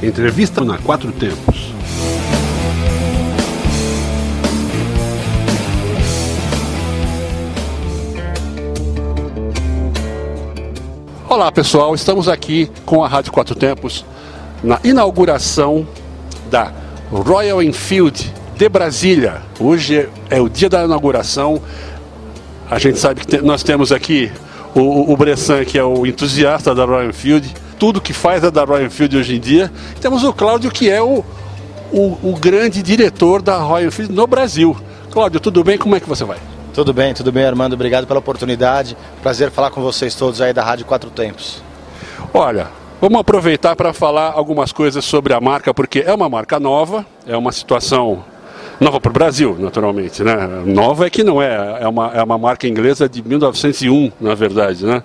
Entrevista 0.00 0.64
na 0.64 0.78
Quatro 0.78 1.10
Tempos. 1.10 1.74
Olá 11.28 11.50
pessoal, 11.50 11.96
estamos 11.96 12.28
aqui 12.28 12.70
com 12.86 13.02
a 13.02 13.08
Rádio 13.08 13.32
Quatro 13.32 13.56
Tempos 13.56 14.04
na 14.62 14.78
inauguração 14.84 15.84
da 16.48 16.72
Royal 17.10 17.60
Enfield 17.60 18.32
de 18.56 18.68
Brasília. 18.68 19.42
Hoje 19.58 20.08
é 20.30 20.40
o 20.40 20.48
dia 20.48 20.68
da 20.68 20.84
inauguração. 20.84 21.60
A 22.70 22.78
gente 22.78 23.00
sabe 23.00 23.26
que 23.26 23.38
nós 23.38 23.64
temos 23.64 23.90
aqui 23.90 24.30
o, 24.76 25.12
o 25.12 25.16
Bressan, 25.16 25.64
que 25.64 25.76
é 25.76 25.82
o 25.82 26.06
entusiasta 26.06 26.72
da 26.72 26.84
Royal 26.84 27.08
Enfield, 27.08 27.52
tudo 27.78 28.00
que 28.00 28.12
faz 28.12 28.42
é 28.42 28.50
da 28.50 28.64
Royal 28.64 28.86
Enfield 28.86 29.16
hoje 29.16 29.36
em 29.36 29.40
dia. 29.40 29.70
Temos 30.00 30.24
o 30.24 30.32
Cláudio, 30.32 30.70
que 30.70 30.90
é 30.90 31.00
o, 31.00 31.24
o, 31.92 32.18
o 32.22 32.36
grande 32.38 32.82
diretor 32.82 33.40
da 33.40 33.58
Royal 33.58 33.88
Enfield 33.88 34.12
no 34.12 34.26
Brasil. 34.26 34.76
Cláudio, 35.10 35.40
tudo 35.40 35.62
bem? 35.62 35.78
Como 35.78 35.94
é 35.94 36.00
que 36.00 36.08
você 36.08 36.24
vai? 36.24 36.38
Tudo 36.74 36.92
bem, 36.92 37.14
tudo 37.14 37.32
bem, 37.32 37.44
Armando. 37.44 37.72
Obrigado 37.72 38.06
pela 38.06 38.18
oportunidade. 38.18 38.96
Prazer 39.22 39.50
falar 39.50 39.70
com 39.70 39.80
vocês 39.80 40.14
todos 40.14 40.40
aí 40.40 40.52
da 40.52 40.62
Rádio 40.62 40.84
Quatro 40.84 41.10
Tempos. 41.10 41.62
Olha, 42.34 42.68
vamos 43.00 43.18
aproveitar 43.20 43.74
para 43.74 43.92
falar 43.92 44.32
algumas 44.32 44.72
coisas 44.72 45.04
sobre 45.04 45.32
a 45.32 45.40
marca, 45.40 45.72
porque 45.72 46.00
é 46.06 46.12
uma 46.12 46.28
marca 46.28 46.60
nova, 46.60 47.06
é 47.26 47.36
uma 47.36 47.52
situação 47.52 48.24
nova 48.80 49.00
para 49.00 49.10
o 49.10 49.12
Brasil, 49.12 49.56
naturalmente, 49.58 50.22
né? 50.22 50.36
Nova 50.66 51.06
é 51.06 51.10
que 51.10 51.24
não 51.24 51.40
é, 51.40 51.78
é 51.80 51.88
uma, 51.88 52.12
é 52.14 52.22
uma 52.22 52.38
marca 52.38 52.66
inglesa 52.66 53.08
de 53.08 53.26
1901, 53.26 54.12
na 54.20 54.34
verdade, 54.34 54.84
né? 54.84 55.02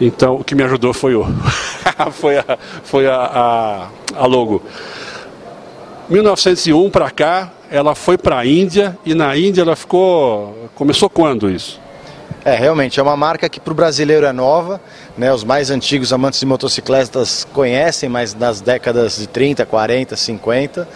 Então, 0.00 0.36
o 0.36 0.44
que 0.44 0.54
me 0.54 0.62
ajudou 0.62 0.94
foi 0.94 1.14
o 1.14 1.26
foi 2.12 2.38
a, 2.38 2.58
foi 2.82 3.06
a, 3.06 3.16
a, 3.16 3.88
a 4.16 4.26
logo. 4.26 4.62
1901 6.08 6.90
para 6.90 7.10
cá, 7.10 7.52
ela 7.70 7.94
foi 7.94 8.18
para 8.18 8.38
a 8.38 8.46
Índia 8.46 8.98
e 9.04 9.14
na 9.14 9.36
Índia 9.36 9.62
ela 9.62 9.76
ficou. 9.76 10.70
Começou 10.74 11.10
quando 11.10 11.50
isso? 11.50 11.80
É, 12.42 12.54
realmente, 12.54 12.98
é 12.98 13.02
uma 13.02 13.16
marca 13.16 13.48
que 13.50 13.60
para 13.60 13.72
o 13.72 13.76
brasileiro 13.76 14.24
é 14.24 14.32
nova, 14.32 14.80
né? 15.16 15.30
os 15.32 15.44
mais 15.44 15.70
antigos 15.70 16.10
amantes 16.10 16.40
de 16.40 16.46
motocicletas 16.46 17.46
conhecem, 17.52 18.08
mas 18.08 18.34
nas 18.34 18.62
décadas 18.62 19.18
de 19.18 19.26
30, 19.26 19.66
40, 19.66 20.16
50. 20.16 20.88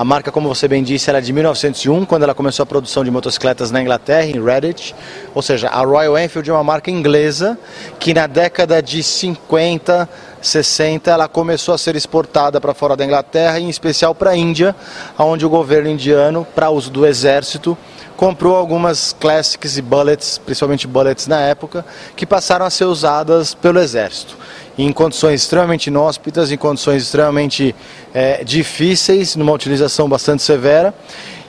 A 0.00 0.04
marca, 0.04 0.32
como 0.32 0.48
você 0.48 0.66
bem 0.66 0.82
disse, 0.82 1.10
era 1.10 1.20
de 1.20 1.30
1901, 1.30 2.06
quando 2.06 2.22
ela 2.22 2.34
começou 2.34 2.62
a 2.62 2.66
produção 2.66 3.04
de 3.04 3.10
motocicletas 3.10 3.70
na 3.70 3.82
Inglaterra, 3.82 4.24
em 4.24 4.42
Redditch. 4.42 4.92
Ou 5.34 5.42
seja, 5.42 5.68
a 5.68 5.84
Royal 5.84 6.18
Enfield 6.18 6.48
é 6.48 6.54
uma 6.54 6.64
marca 6.64 6.90
inglesa 6.90 7.58
que 7.98 8.14
na 8.14 8.26
década 8.26 8.82
de 8.82 9.02
50, 9.02 10.08
60, 10.40 11.10
ela 11.10 11.28
começou 11.28 11.74
a 11.74 11.76
ser 11.76 11.96
exportada 11.96 12.58
para 12.58 12.72
fora 12.72 12.96
da 12.96 13.04
Inglaterra, 13.04 13.60
em 13.60 13.68
especial 13.68 14.14
para 14.14 14.30
a 14.30 14.36
Índia, 14.36 14.74
onde 15.18 15.44
o 15.44 15.50
governo 15.50 15.90
indiano, 15.90 16.46
para 16.54 16.70
uso 16.70 16.90
do 16.90 17.04
exército, 17.04 17.76
comprou 18.16 18.56
algumas 18.56 19.14
classics 19.20 19.76
e 19.76 19.82
bullets, 19.82 20.38
principalmente 20.38 20.86
bullets 20.86 21.26
na 21.26 21.40
época, 21.40 21.84
que 22.16 22.24
passaram 22.24 22.64
a 22.64 22.70
ser 22.70 22.86
usadas 22.86 23.52
pelo 23.52 23.78
exército. 23.78 24.34
Em 24.82 24.92
condições 24.92 25.42
extremamente 25.42 25.88
inóspitas, 25.88 26.50
em 26.50 26.56
condições 26.56 27.02
extremamente 27.02 27.74
é, 28.14 28.42
difíceis, 28.42 29.36
numa 29.36 29.52
utilização 29.52 30.08
bastante 30.08 30.42
severa. 30.42 30.94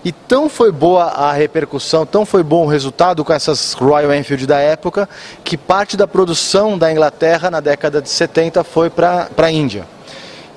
E 0.03 0.11
tão 0.11 0.49
foi 0.49 0.69
boa 0.69 1.05
a 1.05 1.31
repercussão, 1.31 2.05
tão 2.05 2.25
foi 2.25 2.43
bom 2.43 2.65
o 2.65 2.67
resultado 2.67 3.23
com 3.23 3.31
essas 3.31 3.71
Royal 3.71 4.13
Enfield 4.13 4.45
da 4.45 4.59
época, 4.59 5.07
que 5.45 5.55
parte 5.55 5.95
da 5.95 6.05
produção 6.05 6.77
da 6.77 6.91
Inglaterra 6.91 7.49
na 7.49 7.61
década 7.61 8.01
de 8.01 8.09
70 8.09 8.65
foi 8.65 8.89
para 8.89 9.29
a 9.37 9.51
Índia. 9.51 9.87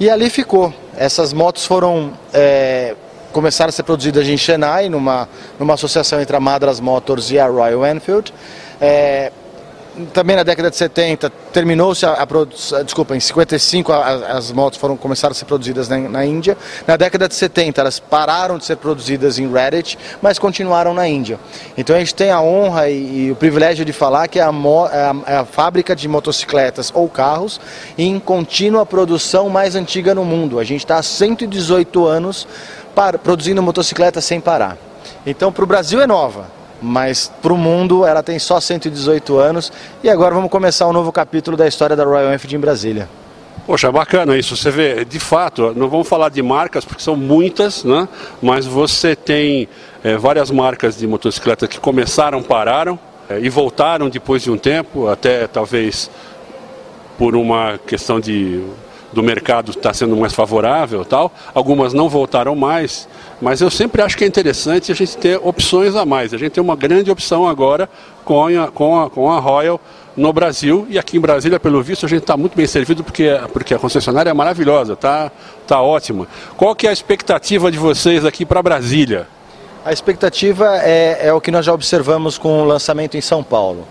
E 0.00 0.10
ali 0.10 0.28
ficou. 0.28 0.74
Essas 0.96 1.32
motos 1.32 1.64
foram 1.64 2.12
é, 2.32 2.96
começaram 3.30 3.68
a 3.68 3.72
ser 3.72 3.84
produzidas 3.84 4.26
em 4.26 4.36
Chennai, 4.36 4.88
numa, 4.88 5.28
numa 5.60 5.74
associação 5.74 6.20
entre 6.20 6.34
a 6.34 6.40
Madras 6.40 6.80
Motors 6.80 7.30
e 7.30 7.38
a 7.38 7.46
Royal 7.46 7.86
Enfield. 7.86 8.34
É, 8.80 9.30
também 10.12 10.36
na 10.36 10.42
década 10.42 10.70
de 10.70 10.76
70 10.76 11.30
terminou-se 11.52 12.04
a, 12.04 12.12
a 12.12 12.26
produção, 12.26 12.82
desculpa, 12.82 13.16
em 13.16 13.20
55 13.20 13.92
a, 13.92 14.14
as 14.36 14.50
motos 14.50 14.78
foram 14.78 14.96
começaram 14.96 15.32
a 15.32 15.34
ser 15.34 15.44
produzidas 15.44 15.88
na, 15.88 15.98
na, 15.98 16.24
Índia. 16.24 16.56
Na 16.86 16.96
década 16.96 17.28
de 17.28 17.34
70 17.34 17.80
elas 17.80 17.98
pararam 17.98 18.58
de 18.58 18.64
ser 18.64 18.76
produzidas 18.76 19.38
em 19.38 19.50
Reddit, 19.50 19.98
mas 20.20 20.38
continuaram 20.38 20.92
na 20.92 21.06
Índia. 21.06 21.38
Então 21.76 21.94
a 21.94 21.98
gente 21.98 22.14
tem 22.14 22.30
a 22.30 22.40
honra 22.40 22.88
e, 22.88 23.26
e 23.26 23.30
o 23.30 23.36
privilégio 23.36 23.84
de 23.84 23.92
falar 23.92 24.28
que 24.28 24.38
é 24.38 24.42
a, 24.42 24.46
é 24.46 24.50
a, 24.50 25.16
é 25.26 25.36
a 25.36 25.44
fábrica 25.44 25.94
de 25.94 26.08
motocicletas 26.08 26.90
ou 26.94 27.08
carros 27.08 27.60
em 27.96 28.18
contínua 28.18 28.84
produção 28.84 29.48
mais 29.48 29.76
antiga 29.76 30.14
no 30.14 30.24
mundo. 30.24 30.58
A 30.58 30.64
gente 30.64 30.80
está 30.80 30.98
há 30.98 31.02
118 31.02 32.06
anos 32.06 32.48
para, 32.94 33.18
produzindo 33.18 33.62
motocicletas 33.62 34.24
sem 34.24 34.40
parar. 34.40 34.76
Então 35.26 35.52
para 35.52 35.64
o 35.64 35.66
Brasil 35.66 36.00
é 36.00 36.06
nova, 36.06 36.46
mas 36.84 37.32
para 37.42 37.52
o 37.52 37.56
mundo 37.56 38.04
ela 38.04 38.22
tem 38.22 38.38
só 38.38 38.60
118 38.60 39.38
anos 39.38 39.72
e 40.02 40.10
agora 40.10 40.34
vamos 40.34 40.50
começar 40.50 40.86
um 40.86 40.92
novo 40.92 41.10
capítulo 41.10 41.56
da 41.56 41.66
história 41.66 41.96
da 41.96 42.04
Royal 42.04 42.32
Enfield 42.34 42.56
em 42.56 42.60
Brasília. 42.60 43.08
Poxa, 43.66 43.90
bacana 43.90 44.36
isso. 44.36 44.54
Você 44.56 44.70
vê, 44.70 45.04
de 45.06 45.18
fato, 45.18 45.72
não 45.74 45.88
vamos 45.88 46.06
falar 46.06 46.28
de 46.28 46.42
marcas 46.42 46.84
porque 46.84 47.02
são 47.02 47.16
muitas, 47.16 47.82
né? 47.82 48.06
Mas 48.42 48.66
você 48.66 49.16
tem 49.16 49.66
é, 50.02 50.18
várias 50.18 50.50
marcas 50.50 50.98
de 50.98 51.06
motocicleta 51.06 51.66
que 51.66 51.80
começaram, 51.80 52.42
pararam 52.42 52.98
é, 53.28 53.40
e 53.40 53.48
voltaram 53.48 54.10
depois 54.10 54.42
de 54.42 54.50
um 54.50 54.58
tempo, 54.58 55.08
até 55.08 55.46
talvez 55.46 56.10
por 57.16 57.34
uma 57.34 57.78
questão 57.86 58.20
de 58.20 58.62
do 59.14 59.22
mercado 59.22 59.70
está 59.70 59.94
sendo 59.94 60.16
mais 60.16 60.34
favorável 60.34 61.04
tal. 61.04 61.32
Algumas 61.54 61.94
não 61.94 62.08
voltaram 62.08 62.54
mais, 62.54 63.08
mas 63.40 63.60
eu 63.60 63.70
sempre 63.70 64.02
acho 64.02 64.16
que 64.16 64.24
é 64.24 64.26
interessante 64.26 64.92
a 64.92 64.94
gente 64.94 65.16
ter 65.16 65.40
opções 65.42 65.96
a 65.96 66.04
mais. 66.04 66.34
A 66.34 66.36
gente 66.36 66.52
tem 66.52 66.62
uma 66.62 66.76
grande 66.76 67.10
opção 67.10 67.46
agora 67.46 67.88
com 68.24 68.46
a, 68.46 68.68
com 68.68 69.00
a, 69.00 69.08
com 69.08 69.30
a 69.30 69.38
Royal 69.38 69.80
no 70.16 70.32
Brasil 70.32 70.86
e 70.88 70.98
aqui 70.98 71.16
em 71.16 71.20
Brasília, 71.20 71.58
pelo 71.58 71.82
visto, 71.82 72.06
a 72.06 72.08
gente 72.08 72.22
está 72.22 72.36
muito 72.36 72.56
bem 72.56 72.66
servido 72.66 73.02
porque, 73.02 73.30
porque 73.52 73.74
a 73.74 73.78
concessionária 73.78 74.30
é 74.30 74.34
maravilhosa, 74.34 74.94
tá, 74.94 75.30
tá 75.66 75.80
ótima. 75.80 76.26
Qual 76.56 76.74
que 76.74 76.86
é 76.86 76.90
a 76.90 76.92
expectativa 76.92 77.70
de 77.70 77.78
vocês 77.78 78.24
aqui 78.24 78.44
para 78.44 78.62
Brasília? 78.62 79.26
A 79.84 79.92
expectativa 79.92 80.78
é, 80.78 81.28
é, 81.28 81.32
o 81.32 81.40
que 81.40 81.50
nós 81.50 81.66
já 81.66 81.72
observamos 81.72 82.38
com 82.38 82.62
o 82.62 82.64
lançamento 82.64 83.18
em 83.18 83.20
São 83.20 83.42
Paulo. 83.42 83.86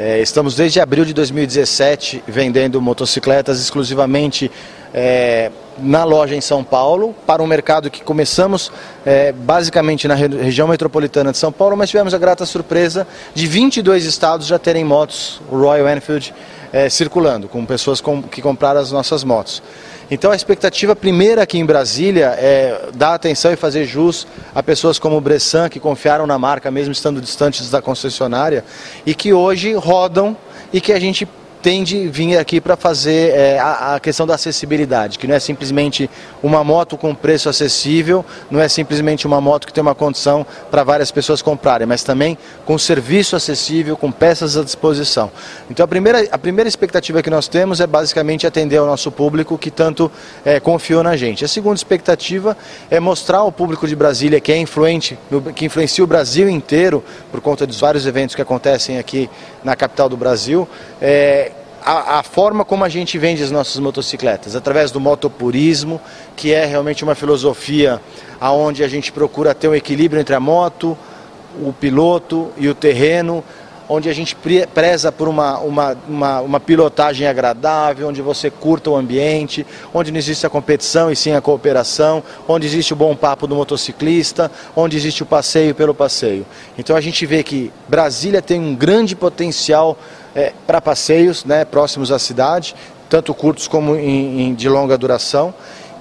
É, 0.00 0.20
estamos 0.20 0.54
desde 0.54 0.80
abril 0.80 1.04
de 1.04 1.12
2017 1.12 2.22
vendendo 2.28 2.80
motocicletas 2.80 3.60
exclusivamente 3.60 4.48
é, 4.94 5.50
na 5.76 6.04
loja 6.04 6.36
em 6.36 6.40
São 6.40 6.62
Paulo, 6.62 7.12
para 7.26 7.42
um 7.42 7.48
mercado 7.48 7.90
que 7.90 8.04
começamos 8.04 8.70
é, 9.04 9.32
basicamente 9.32 10.06
na 10.06 10.14
região 10.14 10.68
metropolitana 10.68 11.32
de 11.32 11.38
São 11.38 11.50
Paulo, 11.50 11.76
mas 11.76 11.90
tivemos 11.90 12.14
a 12.14 12.18
grata 12.18 12.46
surpresa 12.46 13.08
de 13.34 13.48
22 13.48 14.04
estados 14.04 14.46
já 14.46 14.56
terem 14.56 14.84
motos 14.84 15.40
Royal 15.50 15.88
Enfield 15.88 16.32
é, 16.72 16.88
circulando, 16.88 17.48
com 17.48 17.66
pessoas 17.66 18.00
com, 18.00 18.22
que 18.22 18.40
compraram 18.40 18.80
as 18.80 18.92
nossas 18.92 19.24
motos. 19.24 19.60
Então 20.10 20.30
a 20.30 20.36
expectativa 20.36 20.96
primeira 20.96 21.42
aqui 21.42 21.58
em 21.58 21.66
Brasília 21.66 22.34
é 22.38 22.88
dar 22.94 23.12
atenção 23.12 23.52
e 23.52 23.56
fazer 23.56 23.84
jus 23.84 24.26
a 24.54 24.62
pessoas 24.62 24.98
como 24.98 25.16
o 25.16 25.20
Bressan, 25.20 25.68
que 25.68 25.78
confiaram 25.78 26.26
na 26.26 26.38
marca 26.38 26.70
mesmo 26.70 26.92
estando 26.92 27.20
distantes 27.20 27.70
da 27.70 27.82
concessionária 27.82 28.64
e 29.04 29.14
que 29.14 29.34
hoje 29.34 29.74
rodam 29.74 30.34
e 30.72 30.80
que 30.80 30.92
a 30.92 31.00
gente 31.00 31.28
tem 31.62 31.82
de 31.82 32.08
vir 32.08 32.38
aqui 32.38 32.60
para 32.60 32.76
fazer 32.76 33.34
é, 33.34 33.58
a, 33.58 33.94
a, 33.94 34.00
questão 34.00 34.26
da 34.26 34.34
acessibilidade, 34.34 35.18
que 35.18 35.26
não 35.26 35.34
é 35.34 35.40
simplesmente 35.40 36.08
uma 36.42 36.62
moto 36.62 36.96
com 36.96 37.14
preço 37.14 37.48
acessível, 37.48 38.24
não 38.50 38.60
é 38.60 38.68
simplesmente 38.68 39.26
uma 39.26 39.40
moto 39.40 39.66
que 39.66 39.72
tem 39.72 39.82
uma 39.82 39.94
condição 39.94 40.46
para 40.70 40.84
várias 40.84 41.10
pessoas 41.10 41.42
comprarem, 41.42 41.86
mas 41.86 42.02
também 42.02 42.38
com 42.64 42.78
serviço 42.78 43.34
acessível, 43.34 43.96
com 43.96 44.10
peças 44.10 44.56
à 44.56 44.62
disposição. 44.62 45.30
Então 45.70 45.84
a 45.84 45.88
primeira, 45.88 46.28
a 46.30 46.38
primeira 46.38 46.68
expectativa 46.68 47.22
que 47.22 47.30
nós 47.30 47.48
temos 47.48 47.80
é 47.80 47.86
basicamente 47.86 48.46
atender 48.46 48.76
ao 48.76 48.86
nosso 48.86 49.10
público 49.10 49.58
que 49.58 49.70
tanto 49.70 50.10
é, 50.44 50.60
confiou 50.60 51.02
na 51.02 51.16
gente. 51.16 51.44
A 51.44 51.48
segunda 51.48 51.76
expectativa 51.76 52.56
é 52.90 53.00
mostrar 53.00 53.38
ao 53.38 53.50
público 53.50 53.86
de 53.86 53.96
Brasília 53.96 54.40
que 54.40 54.52
é 54.52 54.56
influente, 54.56 55.18
que 55.56 55.64
influencia 55.64 56.04
o 56.04 56.06
Brasil 56.06 56.48
inteiro, 56.48 57.02
por 57.30 57.40
conta 57.40 57.66
dos 57.66 57.80
vários 57.80 58.06
eventos 58.06 58.34
que 58.34 58.42
acontecem 58.42 58.98
aqui 58.98 59.28
na 59.64 59.74
capital 59.74 60.08
do 60.08 60.16
Brasil, 60.16 60.68
é, 61.00 61.52
a, 61.84 62.18
a, 62.18 62.22
forma 62.22 62.64
como 62.64 62.84
a 62.84 62.88
gente 62.88 63.18
vende 63.18 63.42
as 63.42 63.50
nossas 63.50 63.78
motocicletas, 63.78 64.54
através 64.54 64.90
do 64.90 65.00
motopurismo, 65.00 66.00
que 66.36 66.52
é 66.52 66.64
realmente 66.64 67.04
uma 67.04 67.14
filosofia 67.14 68.00
aonde 68.40 68.84
a 68.84 68.88
gente 68.88 69.10
procura 69.12 69.54
ter 69.54 69.68
um 69.68 69.74
equilíbrio 69.74 70.20
entre 70.20 70.34
a 70.34 70.40
moto, 70.40 70.96
o 71.62 71.72
piloto 71.72 72.50
e 72.56 72.68
o 72.68 72.74
terreno, 72.74 73.42
onde 73.88 74.08
a 74.10 74.12
gente 74.12 74.36
preza 74.74 75.10
por 75.10 75.28
uma, 75.28 75.58
uma, 75.58 75.96
uma, 76.06 76.40
uma, 76.40 76.60
pilotagem 76.60 77.26
agradável, 77.26 78.08
onde 78.08 78.20
você 78.20 78.50
curta 78.50 78.90
o 78.90 78.96
ambiente, 78.96 79.66
onde 79.94 80.12
não 80.12 80.18
existe 80.18 80.46
a 80.46 80.50
competição 80.50 81.10
e 81.10 81.16
sim 81.16 81.32
a 81.32 81.40
cooperação, 81.40 82.22
onde 82.46 82.66
existe 82.66 82.92
o 82.92 82.96
bom 82.96 83.16
papo 83.16 83.46
do 83.46 83.56
motociclista, 83.56 84.50
onde 84.76 84.96
existe 84.96 85.22
o 85.22 85.26
passeio 85.26 85.74
pelo 85.74 85.94
passeio. 85.94 86.44
Então 86.76 86.94
a 86.94 87.00
gente 87.00 87.24
vê 87.24 87.42
que 87.42 87.72
Brasília 87.88 88.42
tem 88.42 88.60
um 88.60 88.74
grande 88.74 89.16
potencial 89.16 89.96
é, 90.38 90.52
para 90.68 90.80
passeios 90.80 91.44
né, 91.44 91.64
próximos 91.64 92.12
à 92.12 92.18
cidade, 92.18 92.76
tanto 93.10 93.34
curtos 93.34 93.66
como 93.66 93.96
em, 93.96 94.42
em, 94.42 94.54
de 94.54 94.68
longa 94.68 94.96
duração 94.96 95.52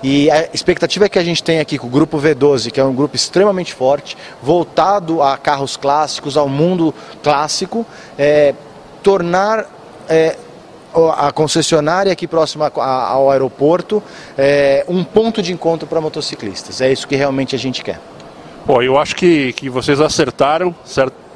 E 0.03 0.29
a 0.29 0.49
expectativa 0.53 1.05
é 1.05 1.09
que 1.09 1.17
a 1.17 1.23
gente 1.23 1.41
tem 1.41 1.59
aqui 1.59 1.75
com 1.75 1.87
o 1.87 1.89
grupo 1.89 2.19
V12, 2.19 2.69
que 2.69 2.79
é 2.79 2.83
um 2.83 2.93
grupo 2.93 3.15
extremamente 3.15 3.73
forte, 3.73 4.15
voltado 4.43 5.23
a 5.23 5.35
carros 5.37 5.75
clássicos, 5.75 6.37
ao 6.37 6.47
mundo 6.47 6.93
clássico, 7.23 7.83
é, 8.15 8.53
tornar 9.01 9.65
é, 10.07 10.35
a 11.15 11.31
concessionária 11.31 12.11
aqui 12.11 12.27
próxima 12.27 12.71
ao 12.75 13.31
aeroporto 13.31 14.03
é, 14.37 14.85
um 14.87 15.03
ponto 15.03 15.41
de 15.41 15.51
encontro 15.51 15.87
para 15.87 15.99
motociclistas. 15.99 16.79
É 16.79 16.91
isso 16.91 17.07
que 17.07 17.15
realmente 17.15 17.55
a 17.55 17.59
gente 17.59 17.83
quer. 17.83 17.99
Bom, 18.67 18.83
eu 18.83 18.99
acho 18.99 19.15
que, 19.15 19.51
que 19.53 19.67
vocês 19.67 19.99
acertaram. 19.99 20.75
Certo? 20.85 21.26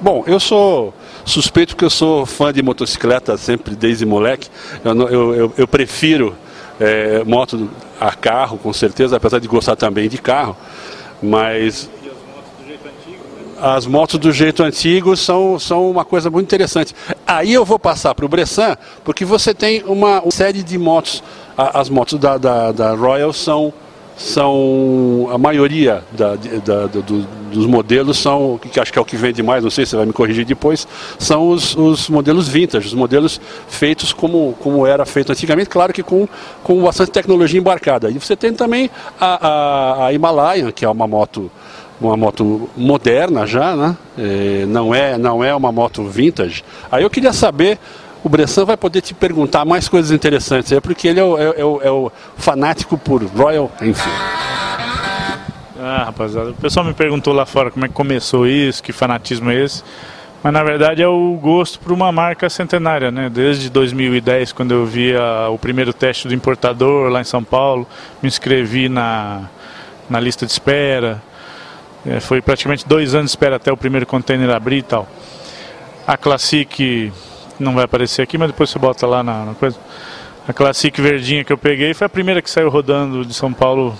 Bom, 0.00 0.24
eu 0.26 0.40
sou 0.40 0.94
suspeito 1.26 1.74
porque 1.74 1.84
eu 1.84 1.90
sou 1.90 2.24
fã 2.24 2.50
de 2.50 2.62
motocicleta 2.62 3.36
sempre 3.36 3.76
desde 3.76 4.06
moleque. 4.06 4.48
Eu, 4.82 5.08
eu, 5.08 5.34
eu, 5.34 5.52
eu 5.58 5.68
prefiro 5.68 6.34
é, 6.80 7.22
moto 7.24 7.68
a 8.00 8.10
carro, 8.12 8.56
com 8.56 8.72
certeza, 8.72 9.18
apesar 9.18 9.38
de 9.38 9.46
gostar 9.46 9.76
também 9.76 10.08
de 10.08 10.16
carro. 10.16 10.56
Mas 11.22 11.90
as 13.60 13.84
motos 13.84 14.18
do 14.18 14.32
jeito 14.32 14.62
antigo 14.62 15.14
são, 15.18 15.58
são 15.58 15.90
uma 15.90 16.04
coisa 16.04 16.30
muito 16.30 16.46
interessante. 16.46 16.94
Aí 17.26 17.52
eu 17.52 17.62
vou 17.62 17.78
passar 17.78 18.14
para 18.14 18.24
o 18.24 18.28
Bressan, 18.28 18.78
porque 19.04 19.26
você 19.26 19.52
tem 19.52 19.82
uma 19.84 20.22
série 20.30 20.62
de 20.62 20.78
motos. 20.78 21.22
As 21.58 21.90
motos 21.90 22.18
da, 22.18 22.38
da, 22.38 22.72
da 22.72 22.94
Royal 22.94 23.34
são 23.34 23.70
são 24.20 25.28
a 25.32 25.38
maioria 25.38 26.04
da, 26.12 26.36
da, 26.36 26.86
do, 26.86 27.26
dos 27.50 27.64
modelos 27.64 28.18
são, 28.18 28.60
que 28.70 28.78
acho 28.78 28.92
que 28.92 28.98
é 28.98 29.02
o 29.02 29.04
que 29.04 29.16
vende 29.16 29.42
mais, 29.42 29.64
não 29.64 29.70
sei 29.70 29.86
se 29.86 29.90
você 29.90 29.96
vai 29.96 30.04
me 30.04 30.12
corrigir 30.12 30.44
depois, 30.44 30.86
são 31.18 31.48
os, 31.48 31.74
os, 31.74 32.10
modelos 32.10 32.46
vintage, 32.46 32.86
os 32.86 32.92
modelos 32.92 33.40
feitos 33.66 34.12
como, 34.12 34.54
como 34.60 34.86
era 34.86 35.06
feito 35.06 35.32
antigamente, 35.32 35.70
claro 35.70 35.90
que 35.90 36.02
com, 36.02 36.28
com 36.62 36.82
bastante 36.82 37.10
tecnologia 37.10 37.58
embarcada. 37.58 38.10
E 38.10 38.18
você 38.18 38.36
tem 38.36 38.52
também 38.52 38.90
a, 39.18 39.48
a, 39.48 40.06
a 40.06 40.12
Himalayan, 40.12 40.70
que 40.70 40.84
é 40.84 40.88
uma 40.88 41.06
moto 41.06 41.50
uma 41.98 42.16
moto 42.16 42.70
moderna 42.74 43.46
já, 43.46 43.76
né? 43.76 43.94
É, 44.18 44.64
não, 44.66 44.94
é, 44.94 45.18
não 45.18 45.44
é 45.44 45.54
uma 45.54 45.70
moto 45.70 46.02
vintage. 46.04 46.64
Aí 46.90 47.02
eu 47.02 47.10
queria 47.10 47.32
saber 47.32 47.78
o 48.22 48.28
Bressan 48.28 48.64
vai 48.64 48.76
poder 48.76 49.00
te 49.00 49.14
perguntar 49.14 49.64
mais 49.64 49.88
coisas 49.88 50.10
interessantes, 50.10 50.72
é 50.72 50.80
porque 50.80 51.08
ele 51.08 51.20
é 51.20 51.24
o, 51.24 51.38
é, 51.38 51.60
é 51.60 51.64
o, 51.64 51.82
é 51.82 51.90
o 51.90 52.12
fanático 52.36 52.98
por 52.98 53.22
Royal 53.24 53.70
Enfield. 53.80 54.20
Ah, 55.82 56.04
rapaziada, 56.04 56.50
o 56.50 56.54
pessoal 56.54 56.84
me 56.84 56.92
perguntou 56.92 57.32
lá 57.32 57.46
fora 57.46 57.70
como 57.70 57.84
é 57.86 57.88
que 57.88 57.94
começou 57.94 58.46
isso, 58.46 58.82
que 58.82 58.92
fanatismo 58.92 59.50
é 59.50 59.64
esse. 59.64 59.82
Mas 60.42 60.52
na 60.52 60.62
verdade 60.62 61.02
é 61.02 61.08
o 61.08 61.38
gosto 61.40 61.78
por 61.80 61.92
uma 61.92 62.10
marca 62.10 62.48
centenária, 62.48 63.10
né? 63.10 63.28
Desde 63.28 63.68
2010, 63.68 64.52
quando 64.52 64.72
eu 64.72 64.86
vi 64.86 65.14
a, 65.14 65.48
o 65.48 65.58
primeiro 65.58 65.92
teste 65.92 66.28
do 66.28 66.34
importador 66.34 67.10
lá 67.10 67.20
em 67.20 67.24
São 67.24 67.44
Paulo, 67.44 67.86
me 68.22 68.28
inscrevi 68.28 68.88
na, 68.88 69.48
na 70.08 70.18
lista 70.20 70.46
de 70.46 70.52
espera. 70.52 71.22
É, 72.06 72.20
foi 72.20 72.40
praticamente 72.40 72.86
dois 72.86 73.14
anos 73.14 73.30
de 73.30 73.36
espera 73.36 73.56
até 73.56 73.70
o 73.70 73.76
primeiro 73.76 74.06
container 74.06 74.50
abrir 74.50 74.78
e 74.78 74.82
tal. 74.82 75.06
A 76.06 76.16
Classic 76.16 77.12
não 77.62 77.74
vai 77.74 77.84
aparecer 77.84 78.22
aqui, 78.22 78.38
mas 78.38 78.48
depois 78.48 78.70
você 78.70 78.78
bota 78.78 79.06
lá 79.06 79.22
na, 79.22 79.44
na 79.46 79.54
coisa. 79.54 79.78
A 80.48 80.52
Classic 80.52 81.00
verdinha 81.00 81.44
que 81.44 81.52
eu 81.52 81.58
peguei 81.58 81.94
foi 81.94 82.06
a 82.06 82.08
primeira 82.08 82.42
que 82.42 82.50
saiu 82.50 82.68
rodando 82.70 83.24
de 83.24 83.34
São 83.34 83.52
Paulo. 83.52 83.96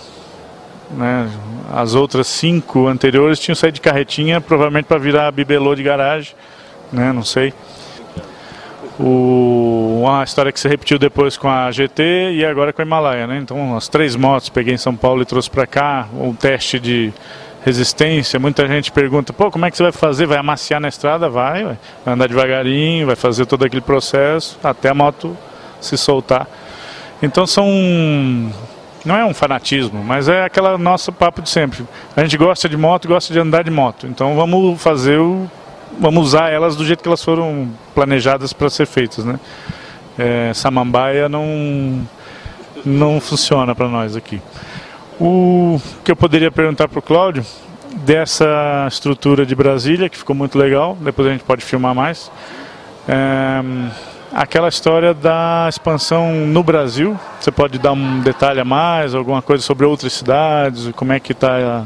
Né? 0.91 1.31
As 1.73 1.95
outras 1.95 2.27
cinco 2.27 2.89
anteriores 2.89 3.39
tinham 3.39 3.55
saído 3.55 3.77
de 3.77 3.81
carretinha, 3.81 4.41
provavelmente 4.41 4.87
para 4.87 4.99
virar 4.99 5.31
bibelô 5.31 5.75
de 5.75 5.83
garagem, 5.83 6.35
né? 6.93 7.13
não 7.13 7.23
sei. 7.23 7.55
O, 8.99 10.01
uma 10.03 10.25
história 10.25 10.51
que 10.51 10.59
se 10.59 10.69
repetiu 10.69 10.99
depois 10.99 11.37
com 11.37 11.49
a 11.49 11.71
GT 11.71 12.33
e 12.33 12.45
agora 12.45 12.73
com 12.73 12.83
a 12.83 12.85
Himalaia. 12.85 13.27
Né? 13.27 13.39
Então, 13.39 13.77
as 13.77 13.89
três 13.89 14.17
motos 14.17 14.49
peguei 14.49 14.75
em 14.75 14.79
São 14.79 14.97
Paulo 14.97 15.23
e 15.23 15.25
trouxe 15.25 15.49
para 15.49 15.67
cá. 15.67 16.09
Um 16.15 16.35
teste 16.35 16.79
de 16.79 17.13
resistência. 17.65 18.39
Muita 18.39 18.67
gente 18.67 18.91
pergunta, 18.91 19.33
pô, 19.33 19.51
como 19.51 19.67
é 19.67 19.71
que 19.71 19.77
você 19.77 19.83
vai 19.83 19.93
fazer? 19.93 20.27
Vai 20.27 20.39
amaciar 20.39 20.81
na 20.81 20.89
estrada? 20.89 21.29
Vai, 21.29 21.65
vai 21.65 21.79
andar 22.07 22.29
devagarinho, 22.29 23.07
vai 23.07 23.17
fazer 23.17 23.47
todo 23.47 23.65
aquele 23.65 23.83
processo 23.83 24.59
até 24.63 24.89
a 24.89 24.95
moto 24.95 25.37
se 25.81 25.97
soltar. 25.97 26.47
Então 27.23 27.47
são 27.47 27.67
não 29.05 29.17
é 29.17 29.25
um 29.25 29.33
fanatismo, 29.33 30.03
mas 30.05 30.29
é 30.29 30.45
aquela 30.45 30.77
nosso 30.77 31.13
papo 31.13 31.41
de 31.41 31.49
sempre. 31.49 31.87
A 32.17 32.23
gente 32.23 32.37
gosta 32.37 32.69
de 32.69 32.77
moto, 32.77 33.09
gosta 33.09 33.33
de 33.33 33.39
andar 33.39 33.65
de 33.65 33.71
moto. 33.71 34.07
Então 34.07 34.35
vamos 34.37 34.81
fazer 34.81 35.19
o 35.19 35.49
vamos 35.99 36.29
usar 36.29 36.51
elas 36.51 36.77
do 36.77 36.85
jeito 36.85 37.03
que 37.03 37.09
elas 37.09 37.23
foram 37.23 37.69
planejadas 37.95 38.53
para 38.53 38.71
ser 38.71 38.87
feitas, 38.87 39.25
né? 39.25 39.39
É, 40.19 40.53
samambaia 40.55 41.29
não 41.29 42.07
não 42.85 43.21
funciona 43.21 43.75
para 43.75 43.89
nós 43.89 44.17
aqui. 44.17 44.41
O 45.23 45.79
que 46.03 46.11
eu 46.11 46.17
poderia 46.17 46.51
perguntar 46.51 46.89
para 46.89 46.99
o 46.99 47.03
Cláudio, 47.03 47.45
dessa 47.93 48.87
estrutura 48.89 49.45
de 49.45 49.55
Brasília, 49.55 50.09
que 50.09 50.17
ficou 50.17 50.35
muito 50.35 50.59
legal, 50.59 50.97
depois 50.99 51.29
a 51.29 51.33
gente 51.33 51.45
pode 51.45 51.63
filmar 51.63 51.95
mais. 51.95 52.33
É, 53.07 53.61
aquela 54.33 54.69
história 54.71 55.13
da 55.13 55.67
expansão 55.69 56.47
no 56.47 56.63
Brasil, 56.63 57.21
você 57.39 57.51
pode 57.51 57.79
dar 57.79 57.93
um 57.93 58.21
detalhe 58.21 58.61
a 58.61 58.65
mais, 58.65 59.15
alguma 59.15 59.43
coisa 59.43 59.63
sobre 59.63 59.85
outras 59.85 60.15
cidades, 60.15 60.91
como 60.97 61.13
é 61.13 61.21
que 61.21 61.33
está 61.33 61.85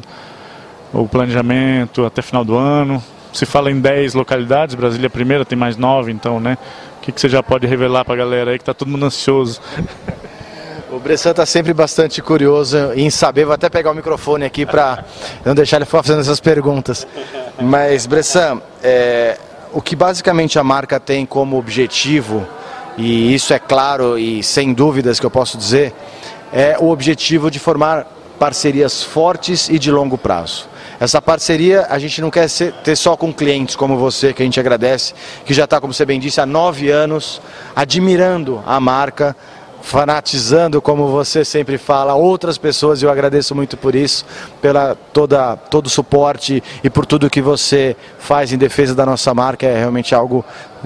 o 0.93 1.09
planejamento 1.09 2.07
até 2.07 2.23
final 2.23 2.45
do 2.45 2.57
ano. 2.57 3.03
Se 3.33 3.45
fala 3.45 3.69
em 3.69 3.81
10 3.81 4.15
localidades, 4.15 4.77
Brasília 4.77 5.07
é 5.07 5.09
a 5.09 5.11
primeira, 5.11 5.45
tem 5.45 5.59
mais 5.59 5.77
9, 5.77 6.13
então, 6.13 6.39
né? 6.39 6.57
O 6.99 7.01
que, 7.01 7.11
que 7.11 7.21
você 7.21 7.29
já 7.29 7.43
pode 7.43 7.67
revelar 7.67 8.05
para 8.05 8.15
a 8.15 8.17
galera 8.17 8.53
aí 8.53 8.59
que 8.59 8.63
está 8.63 8.73
todo 8.73 8.89
mundo 8.89 9.07
ansioso? 9.07 9.61
O 10.94 11.00
Bressan 11.00 11.32
está 11.32 11.44
sempre 11.44 11.75
bastante 11.75 12.23
curioso 12.23 12.93
em 12.94 13.11
saber, 13.11 13.44
vou 13.44 13.52
até 13.52 13.69
pegar 13.69 13.91
o 13.91 13.94
microfone 13.94 14.44
aqui 14.44 14.64
para 14.64 15.05
não 15.44 15.52
deixar 15.52 15.79
ele 15.79 15.87
fazendo 15.87 16.20
essas 16.20 16.38
perguntas. 16.38 17.05
Mas, 17.61 18.06
Bressan, 18.06 18.62
é, 18.81 19.37
o 19.73 19.82
que 19.82 19.96
basicamente 19.96 20.56
a 20.56 20.62
marca 20.62 21.00
tem 21.00 21.26
como 21.26 21.58
objetivo, 21.58 22.46
e 22.96 23.35
isso 23.35 23.52
é 23.52 23.58
claro 23.58 24.17
e 24.17 24.41
sem 24.44 24.73
dúvidas 24.73 25.19
que 25.19 25.26
eu 25.26 25.31
posso 25.32 25.58
dizer, 25.58 25.93
é 26.52 26.76
o 26.79 26.88
objetivo 26.91 27.50
de 27.50 27.58
formar 27.58 28.06
parcerias 28.38 29.02
fortes 29.02 29.69
e 29.69 29.81
de 29.81 29.90
longo 29.90 30.17
prazo. 30.17 30.69
Essa 31.00 31.20
parceria 31.20 31.87
a 31.90 31.99
gente 31.99 32.20
não 32.20 32.31
quer 32.31 32.49
ser, 32.49 32.73
ter 32.85 32.94
só 32.94 33.17
com 33.17 33.32
clientes 33.32 33.75
como 33.75 33.97
você, 33.97 34.32
que 34.32 34.43
a 34.43 34.44
gente 34.44 34.61
agradece, 34.61 35.12
que 35.44 35.52
já 35.52 35.64
está, 35.64 35.81
como 35.81 35.93
você 35.93 36.05
bem 36.05 36.20
disse, 36.20 36.40
há 36.40 36.47
nove 36.47 36.88
anos 36.88 37.40
admirando 37.75 38.62
a 38.64 38.79
marca, 38.79 39.37
fanatizando, 39.85 40.81
como 40.81 41.09
você 41.09 41.45
sempre 41.45 41.76
fala, 41.76 42.14
outras 42.14 42.57
pessoas, 42.57 43.03
eu 43.03 43.11
agradeço 43.11 43.55
muito 43.55 43.76
por 43.76 43.95
isso, 43.95 44.25
pela 44.61 44.97
toda, 45.12 45.57
todo 45.57 45.87
o 45.87 45.91
suporte 45.91 46.62
e 46.83 46.88
por 46.88 47.05
tudo 47.05 47.29
que 47.29 47.43
você 47.43 47.95
faz 48.19 48.50
em 48.50 48.57
defesa 48.57 48.95
da 48.95 49.05
nossa 49.05 49.35
marca, 49.35 49.67
é 49.67 49.79
realmente 49.79 50.14
algo 50.14 50.43